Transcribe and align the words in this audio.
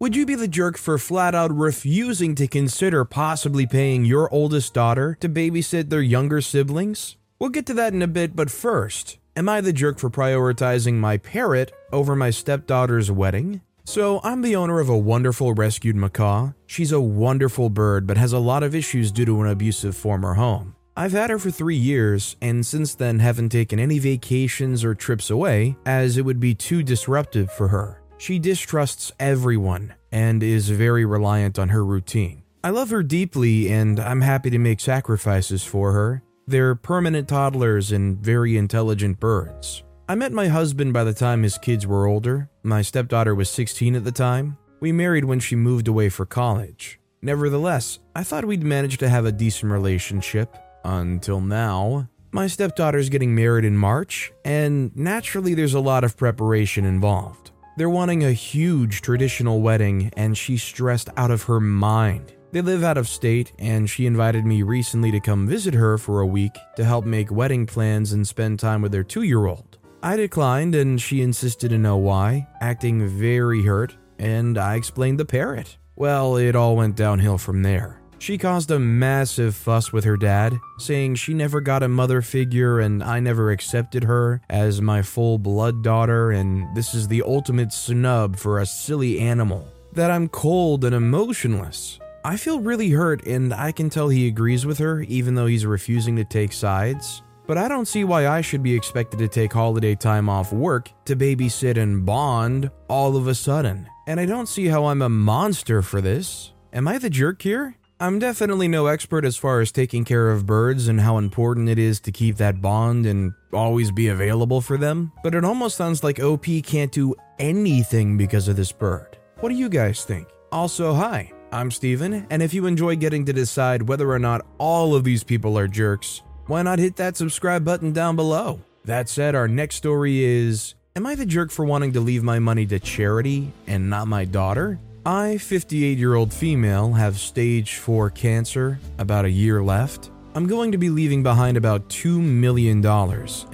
Would 0.00 0.14
you 0.14 0.26
be 0.26 0.36
the 0.36 0.46
jerk 0.46 0.78
for 0.78 0.96
flat 0.96 1.34
out 1.34 1.52
refusing 1.52 2.36
to 2.36 2.46
consider 2.46 3.04
possibly 3.04 3.66
paying 3.66 4.04
your 4.04 4.32
oldest 4.32 4.72
daughter 4.72 5.16
to 5.18 5.28
babysit 5.28 5.90
their 5.90 6.00
younger 6.00 6.40
siblings? 6.40 7.16
We'll 7.40 7.50
get 7.50 7.66
to 7.66 7.74
that 7.74 7.94
in 7.94 8.00
a 8.00 8.06
bit, 8.06 8.36
but 8.36 8.48
first, 8.48 9.18
am 9.34 9.48
I 9.48 9.60
the 9.60 9.72
jerk 9.72 9.98
for 9.98 10.08
prioritizing 10.08 10.94
my 10.94 11.16
parrot 11.16 11.72
over 11.92 12.14
my 12.14 12.30
stepdaughter's 12.30 13.10
wedding? 13.10 13.60
So, 13.86 14.20
I'm 14.22 14.42
the 14.42 14.54
owner 14.54 14.78
of 14.78 14.88
a 14.88 14.96
wonderful 14.96 15.52
rescued 15.52 15.96
macaw. 15.96 16.52
She's 16.64 16.92
a 16.92 17.00
wonderful 17.00 17.68
bird, 17.68 18.06
but 18.06 18.18
has 18.18 18.32
a 18.32 18.38
lot 18.38 18.62
of 18.62 18.76
issues 18.76 19.10
due 19.10 19.24
to 19.24 19.42
an 19.42 19.48
abusive 19.48 19.96
former 19.96 20.34
home. 20.34 20.76
I've 20.96 21.10
had 21.10 21.30
her 21.30 21.40
for 21.40 21.50
three 21.50 21.76
years, 21.76 22.36
and 22.40 22.64
since 22.64 22.94
then 22.94 23.18
haven't 23.18 23.48
taken 23.48 23.80
any 23.80 23.98
vacations 23.98 24.84
or 24.84 24.94
trips 24.94 25.28
away, 25.28 25.76
as 25.84 26.16
it 26.16 26.24
would 26.24 26.38
be 26.38 26.54
too 26.54 26.84
disruptive 26.84 27.50
for 27.50 27.66
her. 27.66 27.97
She 28.18 28.40
distrusts 28.40 29.12
everyone 29.20 29.94
and 30.10 30.42
is 30.42 30.68
very 30.68 31.04
reliant 31.04 31.58
on 31.58 31.68
her 31.68 31.84
routine. 31.84 32.42
I 32.64 32.70
love 32.70 32.90
her 32.90 33.04
deeply, 33.04 33.70
and 33.70 34.00
I'm 34.00 34.20
happy 34.20 34.50
to 34.50 34.58
make 34.58 34.80
sacrifices 34.80 35.64
for 35.64 35.92
her. 35.92 36.22
They're 36.48 36.74
permanent 36.74 37.28
toddlers 37.28 37.92
and 37.92 38.18
very 38.18 38.56
intelligent 38.56 39.20
birds. 39.20 39.84
I 40.08 40.16
met 40.16 40.32
my 40.32 40.48
husband 40.48 40.92
by 40.92 41.04
the 41.04 41.14
time 41.14 41.44
his 41.44 41.58
kids 41.58 41.86
were 41.86 42.06
older. 42.06 42.50
My 42.64 42.82
stepdaughter 42.82 43.34
was 43.34 43.48
16 43.50 43.94
at 43.94 44.04
the 44.04 44.12
time. 44.12 44.58
We 44.80 44.90
married 44.90 45.24
when 45.24 45.38
she 45.38 45.54
moved 45.54 45.86
away 45.86 46.08
for 46.08 46.26
college. 46.26 46.98
Nevertheless, 47.22 48.00
I 48.16 48.24
thought 48.24 48.44
we'd 48.44 48.62
managed 48.62 49.00
to 49.00 49.08
have 49.08 49.26
a 49.26 49.32
decent 49.32 49.70
relationship 49.70 50.56
until 50.84 51.40
now. 51.40 52.08
My 52.32 52.46
stepdaughter's 52.46 53.08
getting 53.08 53.34
married 53.34 53.64
in 53.64 53.76
March, 53.76 54.32
and 54.44 54.94
naturally, 54.96 55.54
there's 55.54 55.74
a 55.74 55.80
lot 55.80 56.04
of 56.04 56.16
preparation 56.16 56.84
involved. 56.84 57.52
They're 57.78 57.88
wanting 57.88 58.24
a 58.24 58.32
huge 58.32 59.02
traditional 59.02 59.60
wedding, 59.60 60.10
and 60.16 60.36
she's 60.36 60.64
stressed 60.64 61.10
out 61.16 61.30
of 61.30 61.44
her 61.44 61.60
mind. 61.60 62.34
They 62.50 62.60
live 62.60 62.82
out 62.82 62.98
of 62.98 63.06
state, 63.06 63.52
and 63.56 63.88
she 63.88 64.04
invited 64.04 64.44
me 64.44 64.64
recently 64.64 65.12
to 65.12 65.20
come 65.20 65.46
visit 65.46 65.74
her 65.74 65.96
for 65.96 66.20
a 66.20 66.26
week 66.26 66.58
to 66.74 66.84
help 66.84 67.04
make 67.04 67.30
wedding 67.30 67.66
plans 67.66 68.10
and 68.10 68.26
spend 68.26 68.58
time 68.58 68.82
with 68.82 68.90
their 68.90 69.04
two 69.04 69.22
year 69.22 69.46
old. 69.46 69.78
I 70.02 70.16
declined, 70.16 70.74
and 70.74 71.00
she 71.00 71.22
insisted 71.22 71.68
to 71.68 71.78
know 71.78 71.98
why, 71.98 72.48
acting 72.60 73.06
very 73.06 73.62
hurt, 73.62 73.96
and 74.18 74.58
I 74.58 74.74
explained 74.74 75.20
the 75.20 75.24
parrot. 75.24 75.78
Well, 75.94 76.36
it 76.36 76.56
all 76.56 76.74
went 76.74 76.96
downhill 76.96 77.38
from 77.38 77.62
there. 77.62 77.97
She 78.20 78.36
caused 78.36 78.70
a 78.70 78.78
massive 78.78 79.54
fuss 79.54 79.92
with 79.92 80.04
her 80.04 80.16
dad, 80.16 80.58
saying 80.78 81.14
she 81.14 81.34
never 81.34 81.60
got 81.60 81.82
a 81.82 81.88
mother 81.88 82.20
figure 82.20 82.80
and 82.80 83.02
I 83.02 83.20
never 83.20 83.52
accepted 83.52 84.04
her 84.04 84.40
as 84.50 84.82
my 84.82 85.02
full 85.02 85.38
blood 85.38 85.82
daughter, 85.82 86.32
and 86.32 86.74
this 86.76 86.94
is 86.94 87.08
the 87.08 87.22
ultimate 87.22 87.72
snub 87.72 88.36
for 88.36 88.58
a 88.58 88.66
silly 88.66 89.20
animal. 89.20 89.66
That 89.92 90.10
I'm 90.10 90.28
cold 90.28 90.84
and 90.84 90.94
emotionless. 90.94 91.98
I 92.24 92.36
feel 92.36 92.60
really 92.60 92.90
hurt, 92.90 93.24
and 93.26 93.54
I 93.54 93.72
can 93.72 93.88
tell 93.88 94.08
he 94.08 94.26
agrees 94.26 94.66
with 94.66 94.78
her, 94.78 95.02
even 95.02 95.34
though 95.34 95.46
he's 95.46 95.64
refusing 95.64 96.16
to 96.16 96.24
take 96.24 96.52
sides. 96.52 97.22
But 97.46 97.56
I 97.56 97.68
don't 97.68 97.88
see 97.88 98.04
why 98.04 98.28
I 98.28 98.42
should 98.42 98.62
be 98.62 98.74
expected 98.74 99.18
to 99.20 99.28
take 99.28 99.52
holiday 99.52 99.94
time 99.94 100.28
off 100.28 100.52
work 100.52 100.90
to 101.06 101.16
babysit 101.16 101.78
and 101.78 102.04
bond 102.04 102.70
all 102.88 103.16
of 103.16 103.28
a 103.28 103.34
sudden. 103.34 103.88
And 104.06 104.20
I 104.20 104.26
don't 104.26 104.48
see 104.48 104.66
how 104.66 104.86
I'm 104.86 105.00
a 105.00 105.08
monster 105.08 105.80
for 105.80 106.02
this. 106.02 106.52
Am 106.74 106.86
I 106.86 106.98
the 106.98 107.08
jerk 107.08 107.40
here? 107.40 107.77
I'm 108.00 108.20
definitely 108.20 108.68
no 108.68 108.86
expert 108.86 109.24
as 109.24 109.36
far 109.36 109.60
as 109.60 109.72
taking 109.72 110.04
care 110.04 110.30
of 110.30 110.46
birds 110.46 110.86
and 110.86 111.00
how 111.00 111.18
important 111.18 111.68
it 111.68 111.80
is 111.80 111.98
to 112.00 112.12
keep 112.12 112.36
that 112.36 112.62
bond 112.62 113.06
and 113.06 113.32
always 113.52 113.90
be 113.90 114.06
available 114.06 114.60
for 114.60 114.76
them, 114.76 115.10
but 115.24 115.34
it 115.34 115.44
almost 115.44 115.76
sounds 115.76 116.04
like 116.04 116.20
OP 116.20 116.46
can't 116.62 116.92
do 116.92 117.16
anything 117.40 118.16
because 118.16 118.46
of 118.46 118.54
this 118.54 118.70
bird. 118.70 119.18
What 119.40 119.48
do 119.48 119.56
you 119.56 119.68
guys 119.68 120.04
think? 120.04 120.28
Also, 120.52 120.94
hi, 120.94 121.32
I'm 121.50 121.72
Steven, 121.72 122.24
and 122.30 122.40
if 122.40 122.54
you 122.54 122.66
enjoy 122.66 122.94
getting 122.94 123.24
to 123.24 123.32
decide 123.32 123.88
whether 123.88 124.08
or 124.08 124.20
not 124.20 124.46
all 124.58 124.94
of 124.94 125.02
these 125.02 125.24
people 125.24 125.58
are 125.58 125.66
jerks, 125.66 126.22
why 126.46 126.62
not 126.62 126.78
hit 126.78 126.94
that 126.96 127.16
subscribe 127.16 127.64
button 127.64 127.92
down 127.92 128.14
below? 128.14 128.60
That 128.84 129.08
said, 129.08 129.34
our 129.34 129.48
next 129.48 129.74
story 129.74 130.22
is 130.22 130.76
Am 130.94 131.04
I 131.04 131.16
the 131.16 131.26
jerk 131.26 131.50
for 131.50 131.64
wanting 131.64 131.94
to 131.94 132.00
leave 132.00 132.22
my 132.22 132.38
money 132.38 132.64
to 132.66 132.78
charity 132.78 133.52
and 133.66 133.90
not 133.90 134.06
my 134.06 134.24
daughter? 134.24 134.78
I, 135.08 135.38
58 135.38 135.96
year 135.96 136.16
old 136.16 136.34
female, 136.34 136.92
have 136.92 137.18
stage 137.18 137.76
4 137.76 138.10
cancer, 138.10 138.78
about 138.98 139.24
a 139.24 139.30
year 139.30 139.62
left. 139.62 140.10
I'm 140.34 140.46
going 140.46 140.70
to 140.72 140.76
be 140.76 140.90
leaving 140.90 141.22
behind 141.22 141.56
about 141.56 141.88
$2 141.88 142.20
million, 142.20 142.84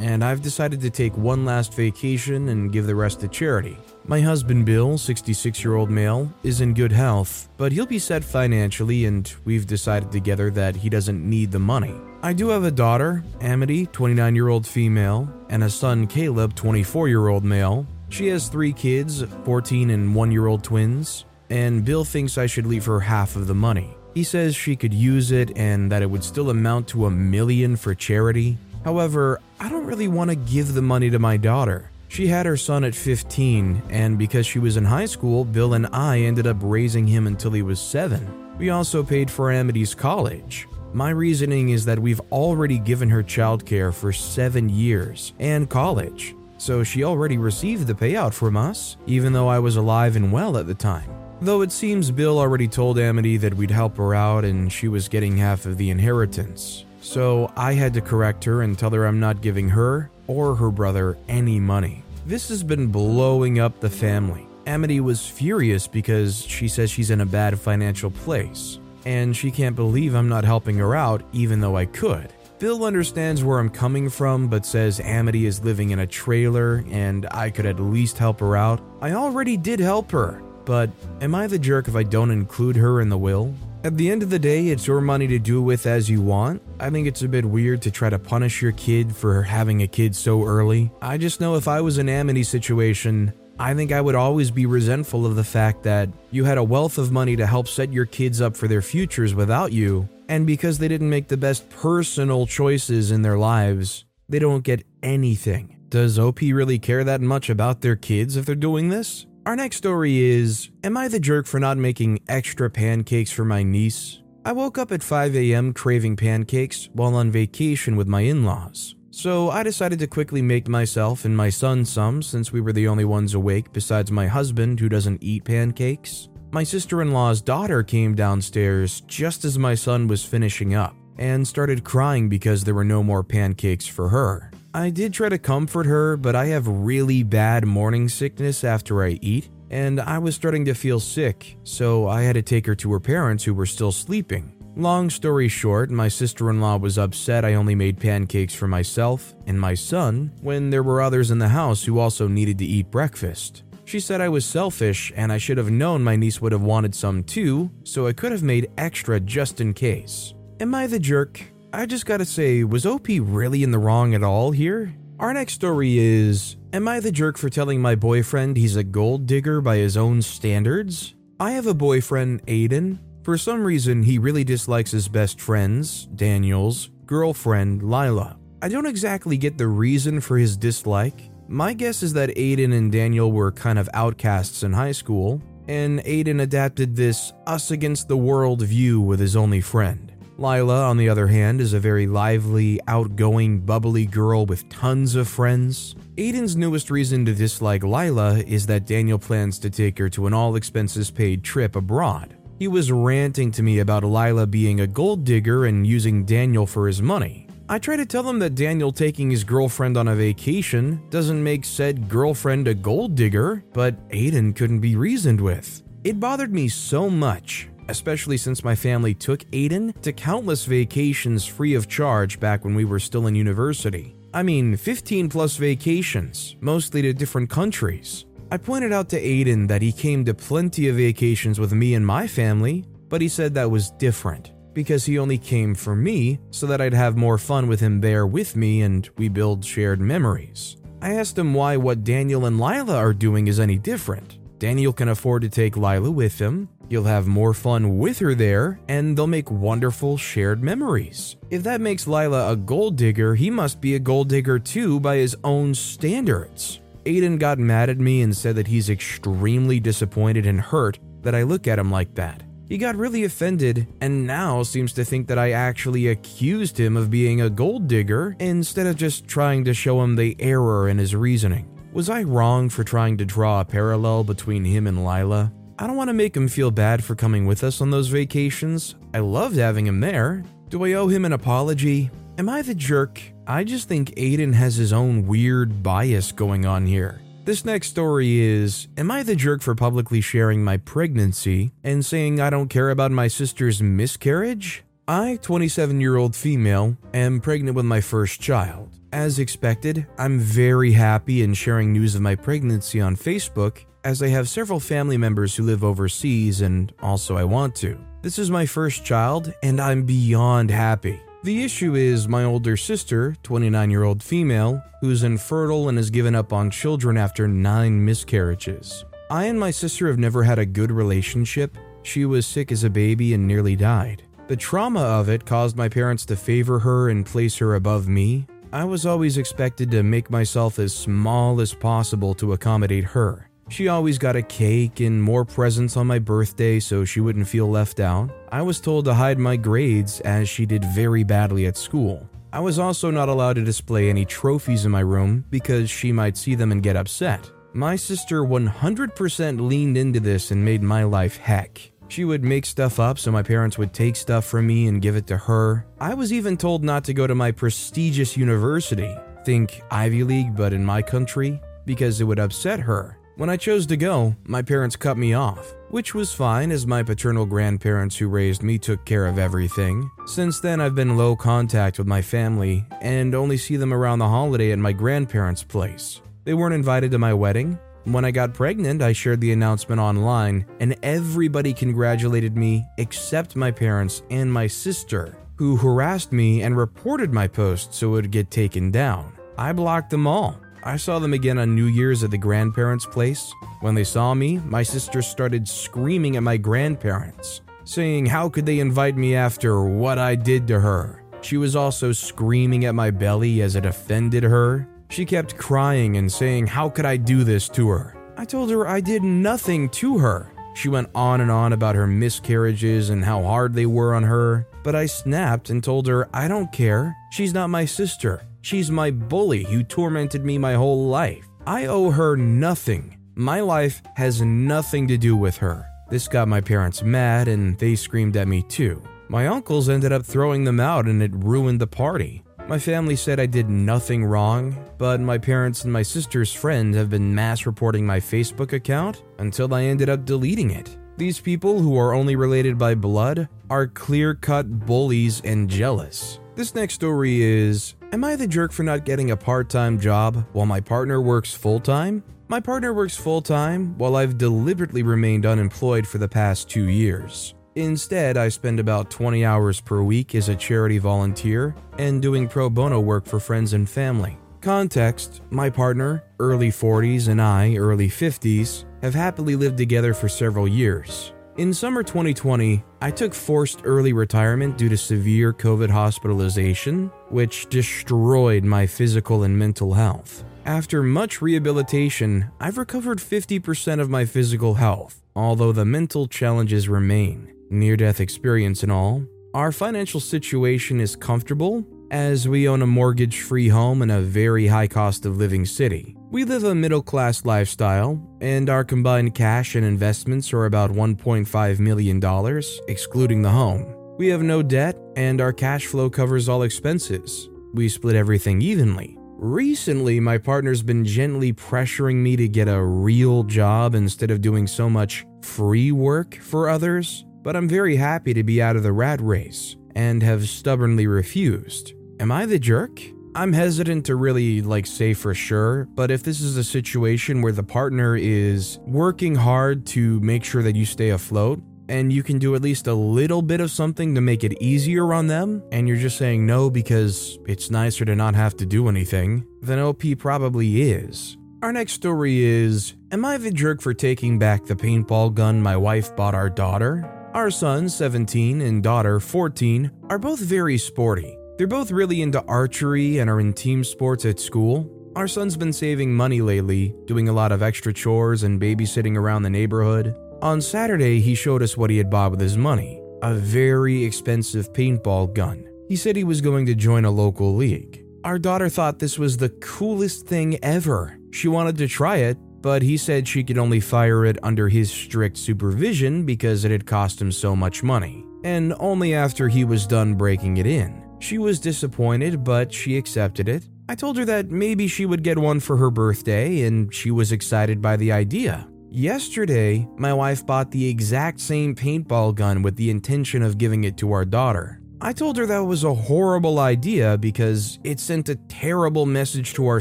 and 0.00 0.24
I've 0.24 0.42
decided 0.42 0.80
to 0.80 0.90
take 0.90 1.16
one 1.16 1.44
last 1.44 1.72
vacation 1.74 2.48
and 2.48 2.72
give 2.72 2.88
the 2.88 2.96
rest 2.96 3.20
to 3.20 3.28
charity. 3.28 3.78
My 4.04 4.20
husband 4.20 4.66
Bill, 4.66 4.98
66 4.98 5.62
year 5.62 5.76
old 5.76 5.90
male, 5.90 6.28
is 6.42 6.60
in 6.60 6.74
good 6.74 6.90
health, 6.90 7.48
but 7.56 7.70
he'll 7.70 7.86
be 7.86 8.00
set 8.00 8.24
financially, 8.24 9.04
and 9.04 9.32
we've 9.44 9.68
decided 9.68 10.10
together 10.10 10.50
that 10.50 10.74
he 10.74 10.88
doesn't 10.88 11.22
need 11.22 11.52
the 11.52 11.60
money. 11.60 11.94
I 12.24 12.32
do 12.32 12.48
have 12.48 12.64
a 12.64 12.72
daughter, 12.72 13.22
Amity, 13.40 13.86
29 13.86 14.34
year 14.34 14.48
old 14.48 14.66
female, 14.66 15.32
and 15.50 15.62
a 15.62 15.70
son, 15.70 16.08
Caleb, 16.08 16.56
24 16.56 17.06
year 17.06 17.28
old 17.28 17.44
male. 17.44 17.86
She 18.08 18.26
has 18.26 18.48
three 18.48 18.72
kids 18.72 19.22
14 19.44 19.90
and 19.90 20.16
1 20.16 20.32
year 20.32 20.48
old 20.48 20.64
twins 20.64 21.24
and 21.50 21.84
Bill 21.84 22.04
thinks 22.04 22.38
I 22.38 22.46
should 22.46 22.66
leave 22.66 22.86
her 22.86 23.00
half 23.00 23.36
of 23.36 23.46
the 23.46 23.54
money. 23.54 23.96
He 24.14 24.22
says 24.22 24.54
she 24.54 24.76
could 24.76 24.94
use 24.94 25.32
it 25.32 25.56
and 25.56 25.90
that 25.90 26.02
it 26.02 26.10
would 26.10 26.22
still 26.22 26.50
amount 26.50 26.88
to 26.88 27.06
a 27.06 27.10
million 27.10 27.76
for 27.76 27.94
charity. 27.94 28.58
However, 28.84 29.40
I 29.58 29.68
don't 29.68 29.86
really 29.86 30.08
want 30.08 30.30
to 30.30 30.36
give 30.36 30.74
the 30.74 30.82
money 30.82 31.10
to 31.10 31.18
my 31.18 31.36
daughter. 31.36 31.90
She 32.08 32.28
had 32.28 32.46
her 32.46 32.56
son 32.56 32.84
at 32.84 32.94
15, 32.94 33.82
and 33.90 34.16
because 34.16 34.46
she 34.46 34.60
was 34.60 34.76
in 34.76 34.84
high 34.84 35.06
school, 35.06 35.44
Bill 35.44 35.74
and 35.74 35.88
I 35.88 36.20
ended 36.20 36.46
up 36.46 36.58
raising 36.60 37.08
him 37.08 37.26
until 37.26 37.50
he 37.50 37.62
was 37.62 37.80
7. 37.80 38.56
We 38.56 38.70
also 38.70 39.02
paid 39.02 39.28
for 39.28 39.50
Amity's 39.50 39.96
college. 39.96 40.68
My 40.92 41.10
reasoning 41.10 41.70
is 41.70 41.84
that 41.86 41.98
we've 41.98 42.20
already 42.30 42.78
given 42.78 43.10
her 43.10 43.24
childcare 43.24 43.92
for 43.92 44.12
7 44.12 44.68
years 44.68 45.32
and 45.40 45.68
college, 45.68 46.36
so 46.56 46.84
she 46.84 47.02
already 47.02 47.36
received 47.36 47.88
the 47.88 47.94
payout 47.94 48.32
from 48.32 48.56
us, 48.56 48.96
even 49.08 49.32
though 49.32 49.48
I 49.48 49.58
was 49.58 49.74
alive 49.74 50.14
and 50.14 50.30
well 50.30 50.56
at 50.56 50.68
the 50.68 50.74
time. 50.74 51.10
Though 51.44 51.60
it 51.60 51.72
seems 51.72 52.10
Bill 52.10 52.38
already 52.38 52.66
told 52.66 52.98
Amity 52.98 53.36
that 53.36 53.52
we'd 53.52 53.70
help 53.70 53.98
her 53.98 54.14
out 54.14 54.46
and 54.46 54.72
she 54.72 54.88
was 54.88 55.08
getting 55.08 55.36
half 55.36 55.66
of 55.66 55.76
the 55.76 55.90
inheritance. 55.90 56.86
So 57.02 57.52
I 57.54 57.74
had 57.74 57.92
to 57.94 58.00
correct 58.00 58.44
her 58.44 58.62
and 58.62 58.78
tell 58.78 58.88
her 58.92 59.04
I'm 59.04 59.20
not 59.20 59.42
giving 59.42 59.68
her 59.68 60.10
or 60.26 60.54
her 60.54 60.70
brother 60.70 61.18
any 61.28 61.60
money. 61.60 62.02
This 62.24 62.48
has 62.48 62.62
been 62.62 62.86
blowing 62.86 63.58
up 63.58 63.78
the 63.80 63.90
family. 63.90 64.46
Amity 64.66 65.00
was 65.00 65.26
furious 65.26 65.86
because 65.86 66.46
she 66.46 66.66
says 66.66 66.90
she's 66.90 67.10
in 67.10 67.20
a 67.20 67.26
bad 67.26 67.60
financial 67.60 68.10
place, 68.10 68.78
and 69.04 69.36
she 69.36 69.50
can't 69.50 69.76
believe 69.76 70.14
I'm 70.14 70.30
not 70.30 70.44
helping 70.44 70.76
her 70.78 70.96
out 70.96 71.22
even 71.34 71.60
though 71.60 71.76
I 71.76 71.84
could. 71.84 72.32
Bill 72.58 72.86
understands 72.86 73.44
where 73.44 73.58
I'm 73.58 73.68
coming 73.68 74.08
from, 74.08 74.48
but 74.48 74.64
says 74.64 74.98
Amity 74.98 75.44
is 75.44 75.62
living 75.62 75.90
in 75.90 75.98
a 75.98 76.06
trailer 76.06 76.82
and 76.88 77.26
I 77.32 77.50
could 77.50 77.66
at 77.66 77.78
least 77.78 78.16
help 78.16 78.40
her 78.40 78.56
out. 78.56 78.80
I 79.02 79.12
already 79.12 79.58
did 79.58 79.80
help 79.80 80.10
her, 80.12 80.40
but 80.64 80.90
am 81.20 81.34
I 81.34 81.46
the 81.46 81.58
jerk 81.58 81.88
if 81.88 81.96
I 81.96 82.02
don't 82.02 82.30
include 82.30 82.76
her 82.76 83.00
in 83.00 83.08
the 83.08 83.18
will? 83.18 83.54
At 83.84 83.98
the 83.98 84.10
end 84.10 84.22
of 84.22 84.30
the 84.30 84.38
day, 84.38 84.68
it's 84.68 84.86
your 84.86 85.02
money 85.02 85.26
to 85.26 85.38
do 85.38 85.60
with 85.60 85.86
as 85.86 86.08
you 86.08 86.22
want. 86.22 86.62
I 86.80 86.88
think 86.88 87.06
it's 87.06 87.20
a 87.20 87.28
bit 87.28 87.44
weird 87.44 87.82
to 87.82 87.90
try 87.90 88.08
to 88.08 88.18
punish 88.18 88.62
your 88.62 88.72
kid 88.72 89.14
for 89.14 89.42
having 89.42 89.82
a 89.82 89.86
kid 89.86 90.16
so 90.16 90.42
early. 90.42 90.90
I 91.02 91.18
just 91.18 91.38
know 91.38 91.56
if 91.56 91.68
I 91.68 91.82
was 91.82 91.98
in 91.98 92.08
Amity's 92.08 92.48
situation, 92.48 93.34
I 93.58 93.74
think 93.74 93.92
I 93.92 94.00
would 94.00 94.14
always 94.14 94.50
be 94.50 94.64
resentful 94.64 95.26
of 95.26 95.36
the 95.36 95.44
fact 95.44 95.82
that 95.82 96.08
you 96.30 96.44
had 96.44 96.58
a 96.58 96.64
wealth 96.64 96.96
of 96.96 97.12
money 97.12 97.36
to 97.36 97.46
help 97.46 97.68
set 97.68 97.92
your 97.92 98.06
kids 98.06 98.40
up 98.40 98.56
for 98.56 98.68
their 98.68 98.82
futures 98.82 99.34
without 99.34 99.70
you, 99.70 100.08
and 100.28 100.46
because 100.46 100.78
they 100.78 100.88
didn't 100.88 101.10
make 101.10 101.28
the 101.28 101.36
best 101.36 101.68
personal 101.68 102.46
choices 102.46 103.10
in 103.10 103.20
their 103.20 103.36
lives, 103.36 104.06
they 104.28 104.38
don't 104.38 104.64
get 104.64 104.82
anything. 105.02 105.76
Does 105.90 106.18
OP 106.18 106.40
really 106.40 106.78
care 106.78 107.04
that 107.04 107.20
much 107.20 107.50
about 107.50 107.82
their 107.82 107.96
kids 107.96 108.36
if 108.36 108.46
they're 108.46 108.54
doing 108.54 108.88
this? 108.88 109.26
Our 109.46 109.56
next 109.56 109.76
story 109.76 110.24
is 110.24 110.70
Am 110.84 110.96
I 110.96 111.06
the 111.08 111.20
jerk 111.20 111.46
for 111.46 111.60
not 111.60 111.76
making 111.76 112.20
extra 112.28 112.70
pancakes 112.70 113.30
for 113.30 113.44
my 113.44 113.62
niece? 113.62 114.22
I 114.42 114.52
woke 114.52 114.78
up 114.78 114.90
at 114.90 115.02
5 115.02 115.36
a.m. 115.36 115.74
craving 115.74 116.16
pancakes 116.16 116.88
while 116.94 117.14
on 117.14 117.30
vacation 117.30 117.94
with 117.94 118.08
my 118.08 118.22
in 118.22 118.44
laws. 118.44 118.94
So 119.10 119.50
I 119.50 119.62
decided 119.62 119.98
to 119.98 120.06
quickly 120.06 120.40
make 120.40 120.66
myself 120.66 121.26
and 121.26 121.36
my 121.36 121.50
son 121.50 121.84
some 121.84 122.22
since 122.22 122.52
we 122.52 122.62
were 122.62 122.72
the 122.72 122.88
only 122.88 123.04
ones 123.04 123.34
awake 123.34 123.70
besides 123.70 124.10
my 124.10 124.26
husband 124.26 124.80
who 124.80 124.88
doesn't 124.88 125.22
eat 125.22 125.44
pancakes. 125.44 126.30
My 126.50 126.64
sister 126.64 127.02
in 127.02 127.12
law's 127.12 127.42
daughter 127.42 127.82
came 127.82 128.14
downstairs 128.14 129.02
just 129.02 129.44
as 129.44 129.58
my 129.58 129.74
son 129.74 130.08
was 130.08 130.24
finishing 130.24 130.74
up 130.74 130.96
and 131.18 131.46
started 131.46 131.84
crying 131.84 132.30
because 132.30 132.64
there 132.64 132.74
were 132.74 132.82
no 132.82 133.02
more 133.02 133.22
pancakes 133.22 133.86
for 133.86 134.08
her. 134.08 134.50
I 134.76 134.90
did 134.90 135.14
try 135.14 135.28
to 135.28 135.38
comfort 135.38 135.86
her, 135.86 136.16
but 136.16 136.34
I 136.34 136.46
have 136.46 136.66
really 136.66 137.22
bad 137.22 137.64
morning 137.64 138.08
sickness 138.08 138.64
after 138.64 139.04
I 139.04 139.20
eat, 139.22 139.48
and 139.70 140.00
I 140.00 140.18
was 140.18 140.34
starting 140.34 140.64
to 140.64 140.74
feel 140.74 140.98
sick, 140.98 141.56
so 141.62 142.08
I 142.08 142.22
had 142.22 142.34
to 142.34 142.42
take 142.42 142.66
her 142.66 142.74
to 142.74 142.90
her 142.90 142.98
parents 142.98 143.44
who 143.44 143.54
were 143.54 143.66
still 143.66 143.92
sleeping. 143.92 144.52
Long 144.74 145.10
story 145.10 145.46
short, 145.46 145.92
my 145.92 146.08
sister 146.08 146.50
in 146.50 146.60
law 146.60 146.76
was 146.76 146.98
upset 146.98 147.44
I 147.44 147.54
only 147.54 147.76
made 147.76 148.00
pancakes 148.00 148.52
for 148.52 148.66
myself 148.66 149.36
and 149.46 149.60
my 149.60 149.74
son 149.74 150.32
when 150.42 150.70
there 150.70 150.82
were 150.82 151.00
others 151.00 151.30
in 151.30 151.38
the 151.38 151.46
house 151.50 151.84
who 151.84 152.00
also 152.00 152.26
needed 152.26 152.58
to 152.58 152.64
eat 152.64 152.90
breakfast. 152.90 153.62
She 153.84 154.00
said 154.00 154.20
I 154.20 154.28
was 154.28 154.44
selfish 154.44 155.12
and 155.14 155.30
I 155.30 155.38
should 155.38 155.58
have 155.58 155.70
known 155.70 156.02
my 156.02 156.16
niece 156.16 156.40
would 156.40 156.50
have 156.50 156.62
wanted 156.62 156.96
some 156.96 157.22
too, 157.22 157.70
so 157.84 158.08
I 158.08 158.12
could 158.12 158.32
have 158.32 158.42
made 158.42 158.72
extra 158.76 159.20
just 159.20 159.60
in 159.60 159.72
case. 159.72 160.34
Am 160.58 160.74
I 160.74 160.88
the 160.88 160.98
jerk? 160.98 161.53
I 161.74 161.86
just 161.86 162.06
gotta 162.06 162.24
say, 162.24 162.62
was 162.62 162.86
OP 162.86 163.08
really 163.08 163.64
in 163.64 163.72
the 163.72 163.80
wrong 163.80 164.14
at 164.14 164.22
all 164.22 164.52
here? 164.52 164.94
Our 165.18 165.34
next 165.34 165.54
story 165.54 165.98
is 165.98 166.56
Am 166.72 166.86
I 166.86 167.00
the 167.00 167.10
jerk 167.10 167.36
for 167.36 167.50
telling 167.50 167.82
my 167.82 167.96
boyfriend 167.96 168.56
he's 168.56 168.76
a 168.76 168.84
gold 168.84 169.26
digger 169.26 169.60
by 169.60 169.78
his 169.78 169.96
own 169.96 170.22
standards? 170.22 171.16
I 171.40 171.50
have 171.50 171.66
a 171.66 171.74
boyfriend, 171.74 172.46
Aiden. 172.46 173.00
For 173.24 173.36
some 173.36 173.64
reason, 173.64 174.04
he 174.04 174.20
really 174.20 174.44
dislikes 174.44 174.92
his 174.92 175.08
best 175.08 175.40
friends, 175.40 176.06
Daniel's 176.14 176.90
girlfriend, 177.06 177.82
Lila. 177.82 178.38
I 178.62 178.68
don't 178.68 178.86
exactly 178.86 179.36
get 179.36 179.58
the 179.58 179.66
reason 179.66 180.20
for 180.20 180.38
his 180.38 180.56
dislike. 180.56 181.28
My 181.48 181.72
guess 181.72 182.04
is 182.04 182.12
that 182.12 182.36
Aiden 182.36 182.72
and 182.72 182.92
Daniel 182.92 183.32
were 183.32 183.50
kind 183.50 183.80
of 183.80 183.90
outcasts 183.94 184.62
in 184.62 184.72
high 184.72 184.92
school, 184.92 185.42
and 185.66 185.98
Aiden 186.04 186.40
adapted 186.40 186.94
this 186.94 187.32
us 187.48 187.72
against 187.72 188.06
the 188.06 188.16
world 188.16 188.62
view 188.62 189.00
with 189.00 189.18
his 189.18 189.34
only 189.34 189.60
friend. 189.60 190.13
Lila, 190.36 190.82
on 190.82 190.96
the 190.96 191.08
other 191.08 191.28
hand, 191.28 191.60
is 191.60 191.74
a 191.74 191.80
very 191.80 192.08
lively, 192.08 192.80
outgoing, 192.88 193.60
bubbly 193.60 194.04
girl 194.04 194.46
with 194.46 194.68
tons 194.68 195.14
of 195.14 195.28
friends. 195.28 195.94
Aiden's 196.16 196.56
newest 196.56 196.90
reason 196.90 197.24
to 197.26 197.34
dislike 197.34 197.84
Lila 197.84 198.38
is 198.40 198.66
that 198.66 198.86
Daniel 198.86 199.18
plans 199.18 199.60
to 199.60 199.70
take 199.70 199.96
her 199.98 200.08
to 200.08 200.26
an 200.26 200.34
all 200.34 200.56
expenses 200.56 201.08
paid 201.08 201.44
trip 201.44 201.76
abroad. 201.76 202.36
He 202.58 202.66
was 202.66 202.90
ranting 202.90 203.52
to 203.52 203.62
me 203.62 203.78
about 203.78 204.02
Lila 204.02 204.46
being 204.46 204.80
a 204.80 204.88
gold 204.88 205.24
digger 205.24 205.66
and 205.66 205.86
using 205.86 206.24
Daniel 206.24 206.66
for 206.66 206.88
his 206.88 207.00
money. 207.00 207.46
I 207.68 207.78
try 207.78 207.96
to 207.96 208.04
tell 208.06 208.28
him 208.28 208.40
that 208.40 208.56
Daniel 208.56 208.92
taking 208.92 209.30
his 209.30 209.44
girlfriend 209.44 209.96
on 209.96 210.08
a 210.08 210.14
vacation 210.16 211.00
doesn't 211.10 211.42
make 211.42 211.64
said 211.64 212.08
girlfriend 212.08 212.66
a 212.66 212.74
gold 212.74 213.14
digger, 213.14 213.64
but 213.72 214.08
Aiden 214.08 214.54
couldn't 214.54 214.80
be 214.80 214.96
reasoned 214.96 215.40
with. 215.40 215.82
It 216.02 216.20
bothered 216.20 216.52
me 216.52 216.68
so 216.68 217.08
much 217.08 217.68
especially 217.88 218.36
since 218.36 218.64
my 218.64 218.74
family 218.74 219.14
took 219.14 219.40
Aiden 219.50 220.00
to 220.02 220.12
countless 220.12 220.64
vacations 220.64 221.44
free 221.44 221.74
of 221.74 221.88
charge 221.88 222.40
back 222.40 222.64
when 222.64 222.74
we 222.74 222.84
were 222.84 222.98
still 222.98 223.26
in 223.26 223.34
university. 223.34 224.16
I 224.32 224.42
mean, 224.42 224.76
15 224.76 225.28
plus 225.28 225.56
vacations, 225.56 226.56
mostly 226.60 227.02
to 227.02 227.12
different 227.12 227.50
countries. 227.50 228.24
I 228.50 228.56
pointed 228.56 228.92
out 228.92 229.08
to 229.10 229.20
Aiden 229.20 229.68
that 229.68 229.82
he 229.82 229.92
came 229.92 230.24
to 230.24 230.34
plenty 230.34 230.88
of 230.88 230.96
vacations 230.96 231.58
with 231.58 231.72
me 231.72 231.94
and 231.94 232.06
my 232.06 232.26
family, 232.26 232.84
but 233.08 233.20
he 233.20 233.28
said 233.28 233.54
that 233.54 233.70
was 233.70 233.90
different 233.92 234.52
because 234.74 235.04
he 235.04 235.18
only 235.18 235.38
came 235.38 235.74
for 235.74 235.94
me 235.94 236.40
so 236.50 236.66
that 236.66 236.80
I'd 236.80 236.92
have 236.92 237.16
more 237.16 237.38
fun 237.38 237.68
with 237.68 237.80
him 237.80 238.00
there 238.00 238.26
with 238.26 238.56
me 238.56 238.82
and 238.82 239.08
we 239.16 239.28
build 239.28 239.64
shared 239.64 240.00
memories. 240.00 240.76
I 241.00 241.14
asked 241.14 241.38
him 241.38 241.54
why 241.54 241.76
what 241.76 242.04
Daniel 242.04 242.46
and 242.46 242.58
Lila 242.58 242.96
are 242.96 243.14
doing 243.14 243.46
is 243.46 243.60
any 243.60 243.78
different. 243.78 244.38
Daniel 244.58 244.92
can 244.92 245.08
afford 245.08 245.42
to 245.42 245.48
take 245.48 245.76
Lila 245.76 246.10
with 246.10 246.38
him, 246.38 246.68
You'll 246.88 247.04
have 247.04 247.26
more 247.26 247.54
fun 247.54 247.98
with 247.98 248.18
her 248.18 248.34
there, 248.34 248.78
and 248.88 249.16
they'll 249.16 249.26
make 249.26 249.50
wonderful 249.50 250.16
shared 250.16 250.62
memories. 250.62 251.36
If 251.50 251.62
that 251.62 251.80
makes 251.80 252.06
Lila 252.06 252.52
a 252.52 252.56
gold 252.56 252.96
digger, 252.96 253.34
he 253.34 253.50
must 253.50 253.80
be 253.80 253.94
a 253.94 253.98
gold 253.98 254.28
digger 254.28 254.58
too 254.58 255.00
by 255.00 255.16
his 255.16 255.36
own 255.44 255.74
standards. 255.74 256.80
Aiden 257.04 257.38
got 257.38 257.58
mad 257.58 257.90
at 257.90 257.98
me 257.98 258.22
and 258.22 258.36
said 258.36 258.56
that 258.56 258.66
he's 258.66 258.90
extremely 258.90 259.80
disappointed 259.80 260.46
and 260.46 260.60
hurt 260.60 260.98
that 261.22 261.34
I 261.34 261.42
look 261.42 261.66
at 261.66 261.78
him 261.78 261.90
like 261.90 262.14
that. 262.14 262.42
He 262.66 262.78
got 262.78 262.96
really 262.96 263.24
offended 263.24 263.86
and 264.00 264.26
now 264.26 264.62
seems 264.62 264.92
to 264.94 265.04
think 265.04 265.26
that 265.28 265.38
I 265.38 265.52
actually 265.52 266.08
accused 266.08 266.80
him 266.80 266.96
of 266.96 267.10
being 267.10 267.42
a 267.42 267.50
gold 267.50 267.88
digger 267.88 268.36
instead 268.40 268.86
of 268.86 268.96
just 268.96 269.28
trying 269.28 269.64
to 269.64 269.74
show 269.74 270.02
him 270.02 270.16
the 270.16 270.34
error 270.38 270.88
in 270.88 270.96
his 270.96 271.14
reasoning. 271.14 271.68
Was 271.92 272.08
I 272.08 272.22
wrong 272.22 272.70
for 272.70 272.82
trying 272.82 273.18
to 273.18 273.24
draw 273.24 273.60
a 273.60 273.64
parallel 273.64 274.24
between 274.24 274.64
him 274.64 274.86
and 274.86 275.04
Lila? 275.04 275.52
I 275.76 275.88
don't 275.88 275.96
want 275.96 276.08
to 276.08 276.14
make 276.14 276.36
him 276.36 276.46
feel 276.46 276.70
bad 276.70 277.02
for 277.02 277.16
coming 277.16 277.46
with 277.46 277.64
us 277.64 277.80
on 277.80 277.90
those 277.90 278.06
vacations. 278.06 278.94
I 279.12 279.18
loved 279.18 279.56
having 279.56 279.86
him 279.86 279.98
there. 279.98 280.44
Do 280.68 280.84
I 280.84 280.92
owe 280.92 281.08
him 281.08 281.24
an 281.24 281.32
apology? 281.32 282.10
Am 282.38 282.48
I 282.48 282.62
the 282.62 282.76
jerk? 282.76 283.20
I 283.46 283.64
just 283.64 283.88
think 283.88 284.10
Aiden 284.10 284.54
has 284.54 284.76
his 284.76 284.92
own 284.92 285.26
weird 285.26 285.82
bias 285.82 286.30
going 286.30 286.64
on 286.64 286.86
here. 286.86 287.20
This 287.44 287.64
next 287.64 287.88
story 287.88 288.40
is 288.40 288.86
Am 288.96 289.10
I 289.10 289.24
the 289.24 289.34
jerk 289.34 289.62
for 289.62 289.74
publicly 289.74 290.20
sharing 290.20 290.62
my 290.62 290.76
pregnancy 290.76 291.72
and 291.82 292.04
saying 292.04 292.40
I 292.40 292.50
don't 292.50 292.68
care 292.68 292.90
about 292.90 293.10
my 293.10 293.26
sister's 293.26 293.82
miscarriage? 293.82 294.84
I, 295.08 295.38
27 295.42 296.00
year 296.00 296.16
old 296.16 296.36
female, 296.36 296.96
am 297.12 297.40
pregnant 297.40 297.76
with 297.76 297.84
my 297.84 298.00
first 298.00 298.40
child. 298.40 298.90
As 299.12 299.40
expected, 299.40 300.06
I'm 300.18 300.38
very 300.38 300.92
happy 300.92 301.42
in 301.42 301.52
sharing 301.52 301.92
news 301.92 302.14
of 302.14 302.22
my 302.22 302.36
pregnancy 302.36 303.00
on 303.00 303.16
Facebook 303.16 303.84
as 304.04 304.22
I 304.22 304.28
have 304.28 304.48
several 304.48 304.78
family 304.78 305.16
members 305.16 305.56
who 305.56 305.64
live 305.64 305.82
overseas 305.82 306.60
and 306.60 306.92
also 307.02 307.36
I 307.36 307.44
want 307.44 307.74
to. 307.76 307.98
This 308.22 308.38
is 308.38 308.50
my 308.50 308.66
first 308.66 309.04
child 309.04 309.52
and 309.62 309.80
I'm 309.80 310.04
beyond 310.04 310.70
happy. 310.70 311.20
The 311.42 311.64
issue 311.64 311.94
is 311.94 312.28
my 312.28 312.44
older 312.44 312.76
sister, 312.76 313.36
29 313.42 313.90
year 313.90 314.04
old 314.04 314.22
female, 314.22 314.82
who's 315.00 315.24
infertile 315.24 315.88
and 315.88 315.98
has 315.98 316.10
given 316.10 316.34
up 316.34 316.52
on 316.52 316.70
children 316.70 317.16
after 317.16 317.48
nine 317.48 318.02
miscarriages. 318.04 319.04
I 319.30 319.44
and 319.44 319.58
my 319.58 319.70
sister 319.70 320.06
have 320.08 320.18
never 320.18 320.42
had 320.42 320.58
a 320.58 320.66
good 320.66 320.90
relationship. 320.90 321.76
She 322.02 322.26
was 322.26 322.46
sick 322.46 322.70
as 322.70 322.84
a 322.84 322.90
baby 322.90 323.32
and 323.34 323.46
nearly 323.46 323.74
died. 323.76 324.22
The 324.48 324.56
trauma 324.56 325.00
of 325.00 325.30
it 325.30 325.46
caused 325.46 325.76
my 325.76 325.88
parents 325.88 326.26
to 326.26 326.36
favor 326.36 326.78
her 326.80 327.08
and 327.08 327.24
place 327.24 327.56
her 327.56 327.74
above 327.74 328.06
me. 328.06 328.46
I 328.72 328.84
was 328.84 329.06
always 329.06 329.38
expected 329.38 329.90
to 329.92 330.02
make 330.02 330.30
myself 330.30 330.78
as 330.78 330.94
small 330.94 331.60
as 331.60 331.72
possible 331.72 332.34
to 332.34 332.52
accommodate 332.52 333.04
her. 333.04 333.48
She 333.68 333.88
always 333.88 334.18
got 334.18 334.36
a 334.36 334.42
cake 334.42 335.00
and 335.00 335.22
more 335.22 335.44
presents 335.44 335.96
on 335.96 336.06
my 336.06 336.18
birthday 336.18 336.80
so 336.80 337.04
she 337.04 337.20
wouldn't 337.20 337.48
feel 337.48 337.68
left 337.68 337.98
out. 337.98 338.30
I 338.52 338.62
was 338.62 338.80
told 338.80 339.04
to 339.06 339.14
hide 339.14 339.38
my 339.38 339.56
grades 339.56 340.20
as 340.20 340.48
she 340.48 340.66
did 340.66 340.84
very 340.84 341.24
badly 341.24 341.66
at 341.66 341.76
school. 341.76 342.28
I 342.52 342.60
was 342.60 342.78
also 342.78 343.10
not 343.10 343.28
allowed 343.28 343.54
to 343.54 343.64
display 343.64 344.08
any 344.08 344.24
trophies 344.24 344.84
in 344.84 344.92
my 344.92 345.00
room 345.00 345.44
because 345.50 345.90
she 345.90 346.12
might 346.12 346.36
see 346.36 346.54
them 346.54 346.70
and 346.70 346.82
get 346.82 346.94
upset. 346.94 347.50
My 347.72 347.96
sister 347.96 348.42
100% 348.42 349.60
leaned 349.60 349.96
into 349.96 350.20
this 350.20 350.52
and 350.52 350.64
made 350.64 350.82
my 350.82 351.02
life 351.02 351.36
heck. 351.36 351.90
She 352.06 352.24
would 352.24 352.44
make 352.44 352.66
stuff 352.66 353.00
up 353.00 353.18
so 353.18 353.32
my 353.32 353.42
parents 353.42 353.76
would 353.78 353.92
take 353.92 354.14
stuff 354.14 354.44
from 354.44 354.68
me 354.68 354.86
and 354.86 355.02
give 355.02 355.16
it 355.16 355.26
to 355.26 355.36
her. 355.36 355.84
I 355.98 356.14
was 356.14 356.32
even 356.32 356.56
told 356.56 356.84
not 356.84 357.02
to 357.04 357.14
go 357.14 357.26
to 357.26 357.34
my 357.34 357.50
prestigious 357.50 358.36
university, 358.36 359.12
think 359.44 359.82
Ivy 359.90 360.22
League 360.22 360.54
but 360.54 360.72
in 360.72 360.84
my 360.84 361.02
country, 361.02 361.60
because 361.86 362.20
it 362.20 362.24
would 362.24 362.38
upset 362.38 362.78
her. 362.78 363.18
When 363.36 363.50
I 363.50 363.56
chose 363.56 363.84
to 363.86 363.96
go, 363.96 364.36
my 364.44 364.62
parents 364.62 364.94
cut 364.94 365.18
me 365.18 365.34
off, 365.34 365.74
which 365.88 366.14
was 366.14 366.32
fine 366.32 366.70
as 366.70 366.86
my 366.86 367.02
paternal 367.02 367.44
grandparents 367.44 368.16
who 368.16 368.28
raised 368.28 368.62
me 368.62 368.78
took 368.78 369.04
care 369.04 369.26
of 369.26 369.40
everything. 369.40 370.08
Since 370.24 370.60
then, 370.60 370.80
I've 370.80 370.94
been 370.94 371.16
low 371.16 371.34
contact 371.34 371.98
with 371.98 372.06
my 372.06 372.22
family 372.22 372.86
and 373.02 373.34
only 373.34 373.56
see 373.56 373.74
them 373.74 373.92
around 373.92 374.20
the 374.20 374.28
holiday 374.28 374.70
at 374.70 374.78
my 374.78 374.92
grandparents' 374.92 375.64
place. 375.64 376.20
They 376.44 376.54
weren't 376.54 376.76
invited 376.76 377.10
to 377.10 377.18
my 377.18 377.34
wedding. 377.34 377.76
When 378.04 378.24
I 378.24 378.30
got 378.30 378.54
pregnant, 378.54 379.02
I 379.02 379.12
shared 379.12 379.40
the 379.40 379.50
announcement 379.50 380.00
online, 380.00 380.64
and 380.78 380.94
everybody 381.02 381.74
congratulated 381.74 382.56
me 382.56 382.84
except 382.98 383.56
my 383.56 383.72
parents 383.72 384.22
and 384.30 384.52
my 384.52 384.68
sister, 384.68 385.36
who 385.56 385.76
harassed 385.76 386.30
me 386.30 386.62
and 386.62 386.76
reported 386.76 387.32
my 387.32 387.48
post 387.48 387.94
so 387.94 388.10
it 388.10 388.12
would 388.12 388.30
get 388.30 388.52
taken 388.52 388.92
down. 388.92 389.32
I 389.58 389.72
blocked 389.72 390.10
them 390.10 390.28
all. 390.28 390.60
I 390.86 390.98
saw 390.98 391.18
them 391.18 391.32
again 391.32 391.56
on 391.56 391.74
New 391.74 391.86
Year's 391.86 392.22
at 392.24 392.30
the 392.30 392.36
grandparents' 392.36 393.06
place. 393.06 393.54
When 393.80 393.94
they 393.94 394.04
saw 394.04 394.34
me, 394.34 394.58
my 394.58 394.82
sister 394.82 395.22
started 395.22 395.66
screaming 395.66 396.36
at 396.36 396.42
my 396.42 396.58
grandparents, 396.58 397.62
saying 397.84 398.26
how 398.26 398.50
could 398.50 398.66
they 398.66 398.80
invite 398.80 399.16
me 399.16 399.34
after 399.34 399.82
what 399.82 400.18
I 400.18 400.34
did 400.34 400.68
to 400.68 400.80
her. 400.80 401.24
She 401.40 401.56
was 401.56 401.74
also 401.74 402.12
screaming 402.12 402.84
at 402.84 402.94
my 402.94 403.10
belly 403.10 403.62
as 403.62 403.76
it 403.76 403.86
offended 403.86 404.42
her. 404.42 404.86
She 405.08 405.24
kept 405.24 405.56
crying 405.56 406.18
and 406.18 406.30
saying 406.30 406.66
how 406.66 406.90
could 406.90 407.06
I 407.06 407.16
do 407.16 407.44
this 407.44 407.66
to 407.70 407.88
her. 407.88 408.14
I 408.36 408.44
told 408.44 408.70
her 408.70 408.86
I 408.86 409.00
did 409.00 409.22
nothing 409.22 409.88
to 409.90 410.18
her. 410.18 410.52
She 410.74 410.90
went 410.90 411.08
on 411.14 411.40
and 411.40 411.50
on 411.50 411.72
about 411.72 411.94
her 411.94 412.06
miscarriages 412.06 413.08
and 413.08 413.24
how 413.24 413.42
hard 413.42 413.72
they 413.72 413.86
were 413.86 414.14
on 414.14 414.24
her, 414.24 414.66
but 414.82 414.94
I 414.94 415.06
snapped 415.06 415.70
and 415.70 415.82
told 415.82 416.06
her 416.08 416.28
I 416.34 416.46
don't 416.46 416.70
care. 416.72 417.16
She's 417.30 417.54
not 417.54 417.70
my 417.70 417.86
sister. 417.86 418.42
She's 418.64 418.90
my 418.90 419.10
bully 419.10 419.62
who 419.64 419.82
tormented 419.82 420.42
me 420.42 420.56
my 420.56 420.72
whole 420.72 421.06
life. 421.06 421.46
I 421.66 421.84
owe 421.84 422.10
her 422.10 422.34
nothing. 422.34 423.18
My 423.34 423.60
life 423.60 424.00
has 424.16 424.40
nothing 424.40 425.06
to 425.08 425.18
do 425.18 425.36
with 425.36 425.58
her. 425.58 425.86
This 426.08 426.28
got 426.28 426.48
my 426.48 426.62
parents 426.62 427.02
mad 427.02 427.46
and 427.46 427.78
they 427.78 427.94
screamed 427.94 428.38
at 428.38 428.48
me 428.48 428.62
too. 428.62 429.02
My 429.28 429.48
uncles 429.48 429.90
ended 429.90 430.12
up 430.12 430.24
throwing 430.24 430.64
them 430.64 430.80
out 430.80 431.04
and 431.04 431.22
it 431.22 431.32
ruined 431.34 431.78
the 431.78 431.86
party. 431.86 432.42
My 432.66 432.78
family 432.78 433.16
said 433.16 433.38
I 433.38 433.44
did 433.44 433.68
nothing 433.68 434.24
wrong, 434.24 434.74
but 434.96 435.20
my 435.20 435.36
parents 435.36 435.84
and 435.84 435.92
my 435.92 436.02
sister's 436.02 436.50
friend 436.50 436.94
have 436.94 437.10
been 437.10 437.34
mass 437.34 437.66
reporting 437.66 438.06
my 438.06 438.18
Facebook 438.18 438.72
account 438.72 439.24
until 439.40 439.74
I 439.74 439.82
ended 439.82 440.08
up 440.08 440.24
deleting 440.24 440.70
it. 440.70 440.96
These 441.18 441.38
people, 441.38 441.80
who 441.80 441.98
are 441.98 442.14
only 442.14 442.34
related 442.34 442.78
by 442.78 442.94
blood, 442.94 443.46
are 443.68 443.88
clear 443.88 444.34
cut 444.34 444.86
bullies 444.86 445.42
and 445.42 445.68
jealous. 445.68 446.40
This 446.56 446.74
next 446.74 446.94
story 446.94 447.42
is 447.42 447.96
Am 448.14 448.22
I 448.22 448.36
the 448.36 448.46
jerk 448.46 448.70
for 448.70 448.84
not 448.84 449.04
getting 449.04 449.32
a 449.32 449.36
part 449.36 449.68
time 449.68 449.98
job 449.98 450.46
while 450.52 450.66
my 450.66 450.78
partner 450.78 451.20
works 451.20 451.52
full 451.52 451.80
time? 451.80 452.22
My 452.46 452.60
partner 452.60 452.94
works 452.94 453.16
full 453.16 453.42
time 453.42 453.98
while 453.98 454.14
I've 454.14 454.38
deliberately 454.38 455.02
remained 455.02 455.44
unemployed 455.44 456.06
for 456.06 456.18
the 456.18 456.28
past 456.28 456.70
two 456.70 456.84
years. 456.84 457.56
Instead, 457.74 458.36
I 458.36 458.50
spend 458.50 458.78
about 458.78 459.10
20 459.10 459.44
hours 459.44 459.80
per 459.80 460.00
week 460.00 460.36
as 460.36 460.48
a 460.48 460.54
charity 460.54 460.98
volunteer 460.98 461.74
and 461.98 462.22
doing 462.22 462.46
pro 462.46 462.70
bono 462.70 463.00
work 463.00 463.26
for 463.26 463.40
friends 463.40 463.72
and 463.72 463.90
family. 463.90 464.38
Context 464.60 465.42
My 465.50 465.68
partner, 465.68 466.22
early 466.38 466.70
40s, 466.70 467.26
and 467.26 467.42
I, 467.42 467.74
early 467.74 468.08
50s, 468.08 468.84
have 469.02 469.14
happily 469.14 469.56
lived 469.56 469.76
together 469.76 470.14
for 470.14 470.28
several 470.28 470.68
years. 470.68 471.32
In 471.56 471.72
summer 471.72 472.02
2020, 472.02 472.82
I 473.00 473.12
took 473.12 473.32
forced 473.32 473.82
early 473.84 474.12
retirement 474.12 474.76
due 474.76 474.88
to 474.88 474.96
severe 474.96 475.52
COVID 475.52 475.88
hospitalization, 475.88 477.12
which 477.28 477.68
destroyed 477.68 478.64
my 478.64 478.88
physical 478.88 479.44
and 479.44 479.56
mental 479.56 479.94
health. 479.94 480.42
After 480.66 481.00
much 481.00 481.40
rehabilitation, 481.40 482.50
I've 482.58 482.76
recovered 482.76 483.18
50% 483.18 484.00
of 484.00 484.10
my 484.10 484.24
physical 484.24 484.74
health, 484.74 485.22
although 485.36 485.70
the 485.70 485.84
mental 485.84 486.26
challenges 486.26 486.88
remain 486.88 487.54
near 487.70 487.96
death 487.96 488.18
experience 488.18 488.82
and 488.82 488.90
all, 488.90 489.22
our 489.54 489.70
financial 489.70 490.18
situation 490.18 491.00
is 491.00 491.14
comfortable 491.14 491.86
as 492.10 492.48
we 492.48 492.68
own 492.68 492.82
a 492.82 492.86
mortgage 492.86 493.40
free 493.40 493.68
home 493.68 494.02
in 494.02 494.10
a 494.10 494.20
very 494.20 494.66
high 494.66 494.88
cost 494.88 495.24
of 495.24 495.36
living 495.36 495.64
city. 495.64 496.16
We 496.30 496.44
live 496.44 496.64
a 496.64 496.74
middle 496.74 497.02
class 497.02 497.44
lifestyle, 497.44 498.20
and 498.44 498.70
our 498.70 498.84
combined 498.84 499.34
cash 499.34 499.74
and 499.74 499.84
investments 499.84 500.52
are 500.52 500.66
about 500.66 500.92
$1.5 500.92 501.78
million, 501.80 502.62
excluding 502.86 503.42
the 503.42 503.50
home. 503.50 503.94
We 504.18 504.28
have 504.28 504.42
no 504.42 504.62
debt, 504.62 504.96
and 505.16 505.40
our 505.40 505.52
cash 505.52 505.86
flow 505.86 506.08
covers 506.08 506.48
all 506.48 506.62
expenses. 506.62 507.48
We 507.72 507.88
split 507.88 508.14
everything 508.14 508.62
evenly. 508.62 509.16
Recently, 509.36 510.20
my 510.20 510.38
partner's 510.38 510.82
been 510.82 511.04
gently 511.04 511.52
pressuring 511.52 512.16
me 512.16 512.36
to 512.36 512.46
get 512.46 512.68
a 512.68 512.80
real 512.80 513.42
job 513.42 513.94
instead 513.94 514.30
of 514.30 514.40
doing 514.40 514.66
so 514.66 514.88
much 514.88 515.24
free 515.42 515.90
work 515.90 516.36
for 516.36 516.68
others 516.68 517.24
but 517.44 517.54
I'm 517.54 517.68
very 517.68 517.96
happy 517.96 518.32
to 518.34 518.42
be 518.42 518.60
out 518.60 518.74
of 518.74 518.82
the 518.82 518.92
rat 518.92 519.20
race 519.20 519.76
and 519.94 520.22
have 520.22 520.48
stubbornly 520.48 521.06
refused. 521.06 521.92
Am 522.18 522.32
I 522.32 522.46
the 522.46 522.58
jerk? 522.58 523.00
I'm 523.36 523.52
hesitant 523.52 524.06
to 524.06 524.14
really 524.14 524.62
like 524.62 524.86
say 524.86 525.12
for 525.12 525.34
sure, 525.34 525.88
but 525.96 526.12
if 526.12 526.22
this 526.22 526.40
is 526.40 526.56
a 526.56 526.62
situation 526.62 527.42
where 527.42 527.52
the 527.52 527.64
partner 527.64 528.16
is 528.16 528.78
working 528.86 529.34
hard 529.34 529.86
to 529.86 530.20
make 530.20 530.44
sure 530.44 530.62
that 530.62 530.76
you 530.76 530.84
stay 530.84 531.10
afloat 531.10 531.60
and 531.88 532.12
you 532.12 532.22
can 532.22 532.38
do 532.38 532.54
at 532.54 532.62
least 532.62 532.86
a 532.86 532.94
little 532.94 533.42
bit 533.42 533.60
of 533.60 533.72
something 533.72 534.14
to 534.14 534.20
make 534.20 534.44
it 534.44 534.62
easier 534.62 535.12
on 535.12 535.26
them 535.26 535.64
and 535.72 535.88
you're 535.88 535.96
just 535.96 536.16
saying 536.16 536.46
no 536.46 536.70
because 536.70 537.36
it's 537.46 537.72
nicer 537.72 538.04
to 538.04 538.14
not 538.14 538.36
have 538.36 538.56
to 538.58 538.66
do 538.66 538.88
anything, 538.88 539.44
then 539.60 539.80
OP 539.80 540.04
probably 540.16 540.92
is. 540.92 541.36
Our 541.60 541.72
next 541.72 541.94
story 541.94 542.44
is 542.44 542.94
Am 543.10 543.24
I 543.24 543.36
the 543.36 543.50
jerk 543.50 543.80
for 543.80 543.94
taking 543.94 544.38
back 544.38 544.64
the 544.64 544.76
paintball 544.76 545.34
gun 545.34 545.60
my 545.60 545.76
wife 545.76 546.14
bought 546.14 546.36
our 546.36 546.50
daughter? 546.50 547.10
Our 547.34 547.50
son, 547.50 547.88
17, 547.88 548.60
and 548.60 548.80
daughter, 548.80 549.18
14, 549.18 549.90
are 550.08 550.20
both 550.20 550.38
very 550.38 550.78
sporty. 550.78 551.36
They're 551.56 551.68
both 551.68 551.92
really 551.92 552.20
into 552.20 552.42
archery 552.46 553.18
and 553.18 553.30
are 553.30 553.38
in 553.38 553.52
team 553.52 553.84
sports 553.84 554.24
at 554.24 554.40
school. 554.40 554.90
Our 555.14 555.28
son's 555.28 555.56
been 555.56 555.72
saving 555.72 556.12
money 556.12 556.40
lately, 556.40 556.96
doing 557.04 557.28
a 557.28 557.32
lot 557.32 557.52
of 557.52 557.62
extra 557.62 557.92
chores 557.92 558.42
and 558.42 558.60
babysitting 558.60 559.16
around 559.16 559.42
the 559.42 559.50
neighborhood. 559.50 560.16
On 560.42 560.60
Saturday, 560.60 561.20
he 561.20 561.36
showed 561.36 561.62
us 561.62 561.76
what 561.76 561.90
he 561.90 561.98
had 561.98 562.10
bought 562.10 562.32
with 562.32 562.40
his 562.40 562.56
money 562.56 563.00
a 563.22 563.34
very 563.34 564.04
expensive 564.04 564.72
paintball 564.72 565.32
gun. 565.32 565.66
He 565.88 565.96
said 565.96 566.16
he 566.16 566.24
was 566.24 566.42
going 566.42 566.66
to 566.66 566.74
join 566.74 567.06
a 567.06 567.10
local 567.10 567.54
league. 567.54 568.04
Our 568.24 568.38
daughter 568.38 568.68
thought 568.68 568.98
this 568.98 569.18
was 569.18 569.36
the 569.36 569.48
coolest 569.48 570.26
thing 570.26 570.58
ever. 570.62 571.18
She 571.30 571.48
wanted 571.48 571.78
to 571.78 571.88
try 571.88 572.16
it, 572.16 572.36
but 572.60 572.82
he 572.82 572.96
said 572.96 573.28
she 573.28 573.44
could 573.44 573.58
only 573.58 573.80
fire 573.80 574.26
it 574.26 574.38
under 574.42 574.68
his 574.68 574.90
strict 574.90 575.36
supervision 575.36 576.26
because 576.26 576.64
it 576.64 576.70
had 576.70 576.84
cost 576.84 577.20
him 577.20 577.30
so 577.30 577.54
much 577.54 577.82
money, 577.82 578.26
and 578.42 578.74
only 578.80 579.14
after 579.14 579.48
he 579.48 579.64
was 579.64 579.86
done 579.86 580.14
breaking 580.14 580.56
it 580.56 580.66
in. 580.66 581.03
She 581.18 581.38
was 581.38 581.60
disappointed, 581.60 582.44
but 582.44 582.72
she 582.72 582.96
accepted 582.96 583.48
it. 583.48 583.68
I 583.88 583.94
told 583.94 584.16
her 584.16 584.24
that 584.24 584.50
maybe 584.50 584.88
she 584.88 585.06
would 585.06 585.22
get 585.22 585.38
one 585.38 585.60
for 585.60 585.76
her 585.76 585.90
birthday, 585.90 586.62
and 586.62 586.92
she 586.92 587.10
was 587.10 587.32
excited 587.32 587.82
by 587.82 587.96
the 587.96 588.12
idea. 588.12 588.66
Yesterday, 588.90 589.88
my 589.96 590.12
wife 590.14 590.46
bought 590.46 590.70
the 590.70 590.88
exact 590.88 591.40
same 591.40 591.74
paintball 591.74 592.34
gun 592.34 592.62
with 592.62 592.76
the 592.76 592.90
intention 592.90 593.42
of 593.42 593.58
giving 593.58 593.84
it 593.84 593.96
to 593.98 594.12
our 594.12 594.24
daughter. 594.24 594.80
I 595.00 595.12
told 595.12 595.36
her 595.36 595.46
that 595.46 595.64
was 595.64 595.84
a 595.84 595.92
horrible 595.92 596.60
idea 596.60 597.18
because 597.18 597.78
it 597.84 598.00
sent 598.00 598.28
a 598.28 598.36
terrible 598.48 599.04
message 599.04 599.52
to 599.54 599.66
our 599.66 599.80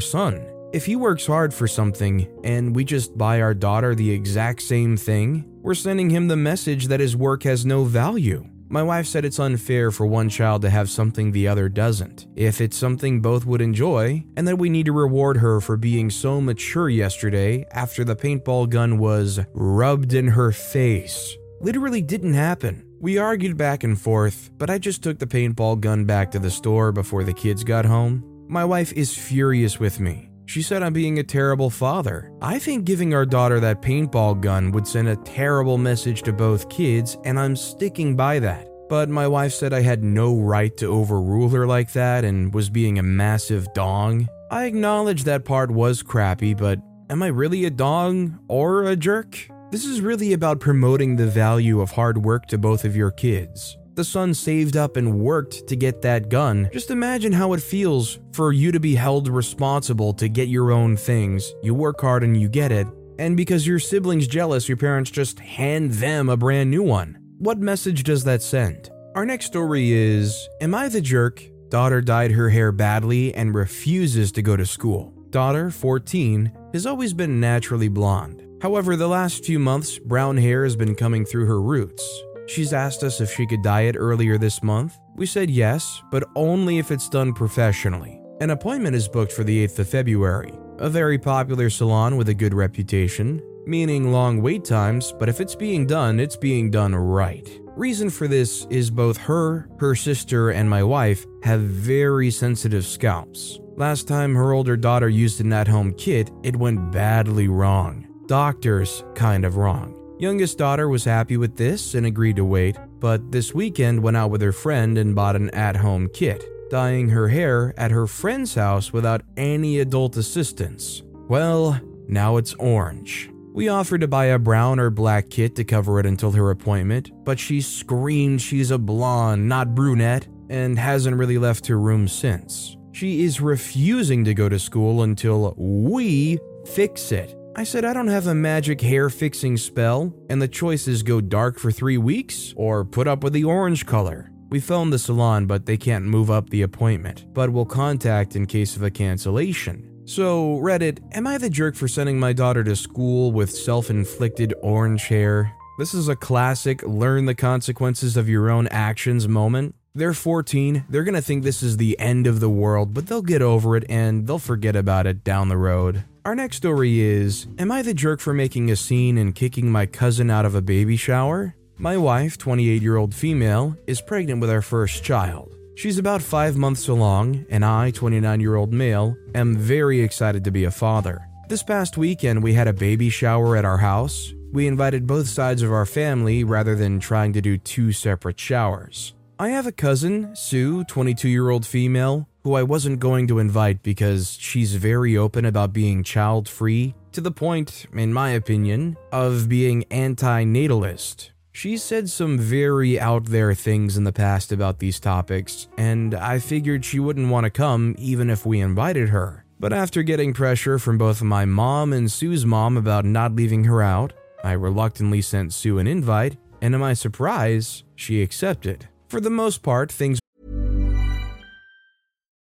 son. 0.00 0.44
If 0.74 0.84
he 0.84 0.96
works 0.96 1.26
hard 1.26 1.54
for 1.54 1.68
something 1.68 2.28
and 2.42 2.74
we 2.74 2.84
just 2.84 3.16
buy 3.16 3.40
our 3.40 3.54
daughter 3.54 3.94
the 3.94 4.10
exact 4.10 4.60
same 4.60 4.96
thing, 4.96 5.44
we're 5.62 5.74
sending 5.74 6.10
him 6.10 6.26
the 6.26 6.36
message 6.36 6.88
that 6.88 7.00
his 7.00 7.16
work 7.16 7.44
has 7.44 7.64
no 7.64 7.84
value. 7.84 8.44
My 8.68 8.82
wife 8.82 9.06
said 9.06 9.24
it's 9.24 9.38
unfair 9.38 9.90
for 9.90 10.06
one 10.06 10.28
child 10.28 10.62
to 10.62 10.70
have 10.70 10.90
something 10.90 11.30
the 11.30 11.46
other 11.46 11.68
doesn't, 11.68 12.26
if 12.34 12.60
it's 12.60 12.76
something 12.76 13.20
both 13.20 13.46
would 13.46 13.60
enjoy, 13.60 14.24
and 14.36 14.48
that 14.48 14.58
we 14.58 14.70
need 14.70 14.86
to 14.86 14.92
reward 14.92 15.36
her 15.36 15.60
for 15.60 15.76
being 15.76 16.10
so 16.10 16.40
mature 16.40 16.88
yesterday 16.88 17.66
after 17.72 18.04
the 18.04 18.16
paintball 18.16 18.68
gun 18.68 18.98
was 18.98 19.40
rubbed 19.52 20.14
in 20.14 20.28
her 20.28 20.50
face. 20.50 21.36
Literally 21.60 22.02
didn't 22.02 22.34
happen. 22.34 22.84
We 23.00 23.18
argued 23.18 23.56
back 23.56 23.84
and 23.84 24.00
forth, 24.00 24.50
but 24.56 24.70
I 24.70 24.78
just 24.78 25.02
took 25.02 25.18
the 25.18 25.26
paintball 25.26 25.80
gun 25.80 26.04
back 26.04 26.30
to 26.32 26.38
the 26.38 26.50
store 26.50 26.90
before 26.90 27.22
the 27.22 27.34
kids 27.34 27.62
got 27.64 27.84
home. 27.84 28.24
My 28.48 28.64
wife 28.64 28.92
is 28.92 29.16
furious 29.16 29.78
with 29.78 30.00
me. 30.00 30.30
She 30.46 30.62
said 30.62 30.82
I'm 30.82 30.92
being 30.92 31.18
a 31.18 31.24
terrible 31.24 31.70
father. 31.70 32.30
I 32.42 32.58
think 32.58 32.84
giving 32.84 33.14
our 33.14 33.26
daughter 33.26 33.60
that 33.60 33.82
paintball 33.82 34.40
gun 34.40 34.72
would 34.72 34.86
send 34.86 35.08
a 35.08 35.16
terrible 35.16 35.78
message 35.78 36.22
to 36.22 36.32
both 36.32 36.68
kids, 36.68 37.16
and 37.24 37.38
I'm 37.38 37.56
sticking 37.56 38.14
by 38.14 38.38
that. 38.40 38.68
But 38.88 39.08
my 39.08 39.26
wife 39.26 39.52
said 39.52 39.72
I 39.72 39.80
had 39.80 40.04
no 40.04 40.36
right 40.36 40.76
to 40.76 40.86
overrule 40.86 41.48
her 41.48 41.66
like 41.66 41.92
that 41.94 42.24
and 42.24 42.52
was 42.52 42.68
being 42.68 42.98
a 42.98 43.02
massive 43.02 43.72
dong. 43.74 44.28
I 44.50 44.66
acknowledge 44.66 45.24
that 45.24 45.44
part 45.44 45.70
was 45.70 46.02
crappy, 46.02 46.54
but 46.54 46.78
am 47.08 47.22
I 47.22 47.28
really 47.28 47.64
a 47.64 47.70
dong 47.70 48.38
or 48.46 48.84
a 48.84 48.94
jerk? 48.94 49.48
This 49.70 49.86
is 49.86 50.00
really 50.00 50.34
about 50.34 50.60
promoting 50.60 51.16
the 51.16 51.26
value 51.26 51.80
of 51.80 51.92
hard 51.92 52.18
work 52.18 52.46
to 52.46 52.58
both 52.58 52.84
of 52.84 52.94
your 52.94 53.10
kids. 53.10 53.76
The 53.94 54.04
son 54.04 54.34
saved 54.34 54.76
up 54.76 54.96
and 54.96 55.20
worked 55.20 55.68
to 55.68 55.76
get 55.76 56.02
that 56.02 56.28
gun. 56.28 56.68
Just 56.72 56.90
imagine 56.90 57.30
how 57.30 57.52
it 57.52 57.62
feels 57.62 58.18
for 58.32 58.52
you 58.52 58.72
to 58.72 58.80
be 58.80 58.96
held 58.96 59.28
responsible 59.28 60.12
to 60.14 60.28
get 60.28 60.48
your 60.48 60.72
own 60.72 60.96
things. 60.96 61.54
You 61.62 61.74
work 61.74 62.00
hard 62.00 62.24
and 62.24 62.36
you 62.36 62.48
get 62.48 62.72
it. 62.72 62.88
And 63.20 63.36
because 63.36 63.68
your 63.68 63.78
siblings 63.78 64.26
jealous, 64.26 64.68
your 64.68 64.76
parents 64.76 65.12
just 65.12 65.38
hand 65.38 65.92
them 65.92 66.28
a 66.28 66.36
brand 66.36 66.72
new 66.72 66.82
one. 66.82 67.18
What 67.38 67.58
message 67.58 68.02
does 68.02 68.24
that 68.24 68.42
send? 68.42 68.90
Our 69.14 69.24
next 69.24 69.46
story 69.46 69.92
is 69.92 70.48
Am 70.60 70.74
I 70.74 70.88
the 70.88 71.00
jerk? 71.00 71.40
Daughter 71.68 72.00
dyed 72.00 72.32
her 72.32 72.48
hair 72.48 72.72
badly 72.72 73.32
and 73.32 73.54
refuses 73.54 74.32
to 74.32 74.42
go 74.42 74.56
to 74.56 74.66
school. 74.66 75.14
Daughter, 75.30 75.70
14, 75.70 76.50
has 76.72 76.84
always 76.84 77.12
been 77.12 77.38
naturally 77.38 77.88
blonde. 77.88 78.44
However, 78.60 78.96
the 78.96 79.08
last 79.08 79.44
few 79.44 79.60
months, 79.60 80.00
brown 80.00 80.36
hair 80.36 80.64
has 80.64 80.74
been 80.74 80.96
coming 80.96 81.24
through 81.24 81.46
her 81.46 81.60
roots. 81.60 82.02
She's 82.46 82.72
asked 82.72 83.02
us 83.02 83.20
if 83.20 83.32
she 83.32 83.46
could 83.46 83.62
dye 83.62 83.82
it 83.82 83.96
earlier 83.98 84.38
this 84.38 84.62
month. 84.62 84.98
We 85.14 85.26
said 85.26 85.50
yes, 85.50 86.02
but 86.10 86.24
only 86.36 86.78
if 86.78 86.90
it's 86.90 87.08
done 87.08 87.32
professionally. 87.32 88.20
An 88.40 88.50
appointment 88.50 88.96
is 88.96 89.08
booked 89.08 89.32
for 89.32 89.44
the 89.44 89.66
8th 89.66 89.78
of 89.78 89.88
February, 89.88 90.52
a 90.78 90.90
very 90.90 91.18
popular 91.18 91.70
salon 91.70 92.16
with 92.16 92.28
a 92.28 92.34
good 92.34 92.52
reputation, 92.52 93.40
meaning 93.66 94.12
long 94.12 94.42
wait 94.42 94.64
times, 94.64 95.14
but 95.18 95.28
if 95.28 95.40
it's 95.40 95.54
being 95.54 95.86
done, 95.86 96.20
it's 96.20 96.36
being 96.36 96.70
done 96.70 96.94
right. 96.94 97.48
Reason 97.76 98.10
for 98.10 98.28
this 98.28 98.66
is 98.70 98.90
both 98.90 99.16
her, 99.16 99.68
her 99.78 99.94
sister, 99.94 100.50
and 100.50 100.68
my 100.68 100.82
wife 100.82 101.26
have 101.42 101.60
very 101.60 102.30
sensitive 102.30 102.84
scalps. 102.84 103.58
Last 103.76 104.06
time 104.06 104.34
her 104.34 104.52
older 104.52 104.76
daughter 104.76 105.08
used 105.08 105.40
an 105.40 105.52
at 105.52 105.66
home 105.66 105.92
kit, 105.94 106.30
it 106.42 106.54
went 106.54 106.92
badly 106.92 107.48
wrong. 107.48 108.06
Doctors 108.26 109.04
kind 109.14 109.44
of 109.44 109.56
wrong. 109.56 110.03
Youngest 110.18 110.58
daughter 110.58 110.88
was 110.88 111.04
happy 111.04 111.36
with 111.36 111.56
this 111.56 111.94
and 111.94 112.06
agreed 112.06 112.36
to 112.36 112.44
wait, 112.44 112.76
but 113.00 113.32
this 113.32 113.52
weekend 113.52 114.02
went 114.02 114.16
out 114.16 114.30
with 114.30 114.40
her 114.42 114.52
friend 114.52 114.96
and 114.96 115.14
bought 115.14 115.34
an 115.36 115.50
at 115.50 115.76
home 115.76 116.08
kit. 116.12 116.44
dyeing 116.70 117.08
her 117.10 117.28
hair 117.28 117.74
at 117.76 117.90
her 117.90 118.06
friend's 118.06 118.54
house 118.54 118.92
without 118.92 119.22
any 119.36 119.78
adult 119.80 120.16
assistance. 120.16 121.02
Well, 121.28 121.80
now 122.08 122.36
it's 122.36 122.54
orange. 122.54 123.30
We 123.52 123.68
offered 123.68 124.00
to 124.00 124.08
buy 124.08 124.26
a 124.26 124.38
brown 124.38 124.80
or 124.80 124.90
black 124.90 125.30
kit 125.30 125.54
to 125.56 125.64
cover 125.64 126.00
it 126.00 126.06
until 126.06 126.32
her 126.32 126.50
appointment, 126.50 127.10
but 127.24 127.38
she 127.38 127.60
screamed 127.60 128.42
she's 128.42 128.72
a 128.72 128.78
blonde, 128.78 129.48
not 129.48 129.74
brunette, 129.74 130.26
and 130.50 130.78
hasn't 130.78 131.16
really 131.16 131.38
left 131.38 131.66
her 131.68 131.78
room 131.78 132.08
since. 132.08 132.76
She 132.92 133.22
is 133.24 133.40
refusing 133.40 134.24
to 134.24 134.34
go 134.34 134.48
to 134.48 134.58
school 134.58 135.02
until 135.02 135.54
we 135.56 136.38
fix 136.66 137.12
it. 137.12 137.36
I 137.56 137.62
said 137.62 137.84
I 137.84 137.92
don't 137.92 138.08
have 138.08 138.26
a 138.26 138.34
magic 138.34 138.80
hair 138.80 139.08
fixing 139.08 139.56
spell, 139.56 140.12
and 140.28 140.42
the 140.42 140.48
choices 140.48 141.04
go 141.04 141.20
dark 141.20 141.56
for 141.56 141.70
three 141.70 141.98
weeks 141.98 142.52
or 142.56 142.84
put 142.84 143.06
up 143.06 143.22
with 143.22 143.32
the 143.32 143.44
orange 143.44 143.86
color. 143.86 144.32
We 144.50 144.58
phoned 144.58 144.92
the 144.92 144.98
salon, 144.98 145.46
but 145.46 145.64
they 145.64 145.76
can't 145.76 146.04
move 146.04 146.32
up 146.32 146.50
the 146.50 146.62
appointment, 146.62 147.32
but 147.32 147.50
will 147.50 147.64
contact 147.64 148.34
in 148.34 148.46
case 148.46 148.74
of 148.74 148.82
a 148.82 148.90
cancellation. 148.90 149.88
So, 150.04 150.58
Reddit, 150.58 150.98
am 151.16 151.28
I 151.28 151.38
the 151.38 151.48
jerk 151.48 151.76
for 151.76 151.86
sending 151.86 152.18
my 152.18 152.32
daughter 152.32 152.64
to 152.64 152.74
school 152.74 153.30
with 153.30 153.50
self 153.50 153.88
inflicted 153.88 154.52
orange 154.60 155.04
hair? 155.04 155.54
This 155.78 155.94
is 155.94 156.08
a 156.08 156.16
classic 156.16 156.82
learn 156.82 157.26
the 157.26 157.36
consequences 157.36 158.16
of 158.16 158.28
your 158.28 158.50
own 158.50 158.66
actions 158.68 159.28
moment. 159.28 159.76
They're 159.94 160.12
14, 160.12 160.86
they're 160.88 161.04
gonna 161.04 161.22
think 161.22 161.44
this 161.44 161.62
is 161.62 161.76
the 161.76 161.96
end 162.00 162.26
of 162.26 162.40
the 162.40 162.50
world, 162.50 162.94
but 162.94 163.06
they'll 163.06 163.22
get 163.22 163.42
over 163.42 163.76
it 163.76 163.84
and 163.88 164.26
they'll 164.26 164.40
forget 164.40 164.74
about 164.74 165.06
it 165.06 165.22
down 165.22 165.48
the 165.48 165.56
road. 165.56 166.02
Our 166.24 166.34
next 166.34 166.56
story 166.56 167.00
is 167.00 167.46
Am 167.58 167.70
I 167.70 167.82
the 167.82 167.92
jerk 167.92 168.18
for 168.18 168.32
making 168.32 168.70
a 168.70 168.76
scene 168.76 169.18
and 169.18 169.34
kicking 169.34 169.70
my 169.70 169.84
cousin 169.84 170.30
out 170.30 170.46
of 170.46 170.54
a 170.54 170.62
baby 170.62 170.96
shower? 170.96 171.54
My 171.76 171.98
wife, 171.98 172.38
28 172.38 172.80
year 172.80 172.96
old 172.96 173.14
female, 173.14 173.76
is 173.86 174.00
pregnant 174.00 174.40
with 174.40 174.48
our 174.48 174.62
first 174.62 175.04
child. 175.04 175.54
She's 175.74 175.98
about 175.98 176.22
five 176.22 176.56
months 176.56 176.88
along, 176.88 177.44
and 177.50 177.62
I, 177.62 177.90
29 177.90 178.40
year 178.40 178.54
old 178.54 178.72
male, 178.72 179.14
am 179.34 179.54
very 179.54 180.00
excited 180.00 180.44
to 180.44 180.50
be 180.50 180.64
a 180.64 180.70
father. 180.70 181.28
This 181.50 181.62
past 181.62 181.98
weekend, 181.98 182.42
we 182.42 182.54
had 182.54 182.68
a 182.68 182.72
baby 182.72 183.10
shower 183.10 183.54
at 183.54 183.66
our 183.66 183.76
house. 183.76 184.32
We 184.50 184.66
invited 184.66 185.06
both 185.06 185.28
sides 185.28 185.60
of 185.60 185.72
our 185.72 185.84
family 185.84 186.42
rather 186.42 186.74
than 186.74 187.00
trying 187.00 187.34
to 187.34 187.42
do 187.42 187.58
two 187.58 187.92
separate 187.92 188.40
showers. 188.40 189.12
I 189.38 189.50
have 189.50 189.66
a 189.66 189.72
cousin, 189.72 190.34
Sue, 190.34 190.84
22 190.84 191.28
year 191.28 191.50
old 191.50 191.66
female, 191.66 192.28
who 192.44 192.54
I 192.54 192.62
wasn't 192.62 193.00
going 193.00 193.26
to 193.28 193.38
invite 193.38 193.82
because 193.82 194.36
she's 194.38 194.74
very 194.74 195.16
open 195.16 195.46
about 195.46 195.72
being 195.72 196.04
child 196.04 196.46
free, 196.46 196.94
to 197.12 197.22
the 197.22 197.30
point, 197.30 197.86
in 197.94 198.12
my 198.12 198.30
opinion, 198.30 198.96
of 199.12 199.48
being 199.48 199.84
anti 199.90 200.44
natalist, 200.44 201.30
She 201.52 201.78
said 201.78 202.10
some 202.10 202.36
very 202.38 203.00
out 203.00 203.26
there 203.26 203.54
things 203.54 203.96
in 203.96 204.04
the 204.04 204.12
past 204.12 204.52
about 204.52 204.78
these 204.78 205.00
topics, 205.00 205.68
and 205.78 206.14
I 206.14 206.38
figured 206.38 206.84
she 206.84 207.00
wouldn't 207.00 207.30
want 207.30 207.44
to 207.44 207.50
come 207.50 207.94
even 207.96 208.28
if 208.28 208.44
we 208.44 208.60
invited 208.60 209.08
her. 209.08 209.44
But 209.58 209.72
after 209.72 210.02
getting 210.02 210.34
pressure 210.34 210.78
from 210.78 210.98
both 210.98 211.22
my 211.22 211.44
mom 211.44 211.92
and 211.92 212.10
Sue's 212.10 212.44
mom 212.44 212.76
about 212.76 213.04
not 213.04 213.34
leaving 213.34 213.64
her 213.64 213.80
out, 213.80 214.12
I 214.42 214.52
reluctantly 214.52 215.22
sent 215.22 215.54
Sue 215.54 215.78
an 215.78 215.86
invite, 215.86 216.36
and 216.60 216.72
to 216.72 216.78
my 216.78 216.92
surprise, 216.92 217.84
she 217.94 218.20
accepted. 218.20 218.88
For 219.08 219.20
the 219.20 219.30
most 219.30 219.62
part, 219.62 219.90
things 219.92 220.18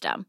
system. 0.00 0.26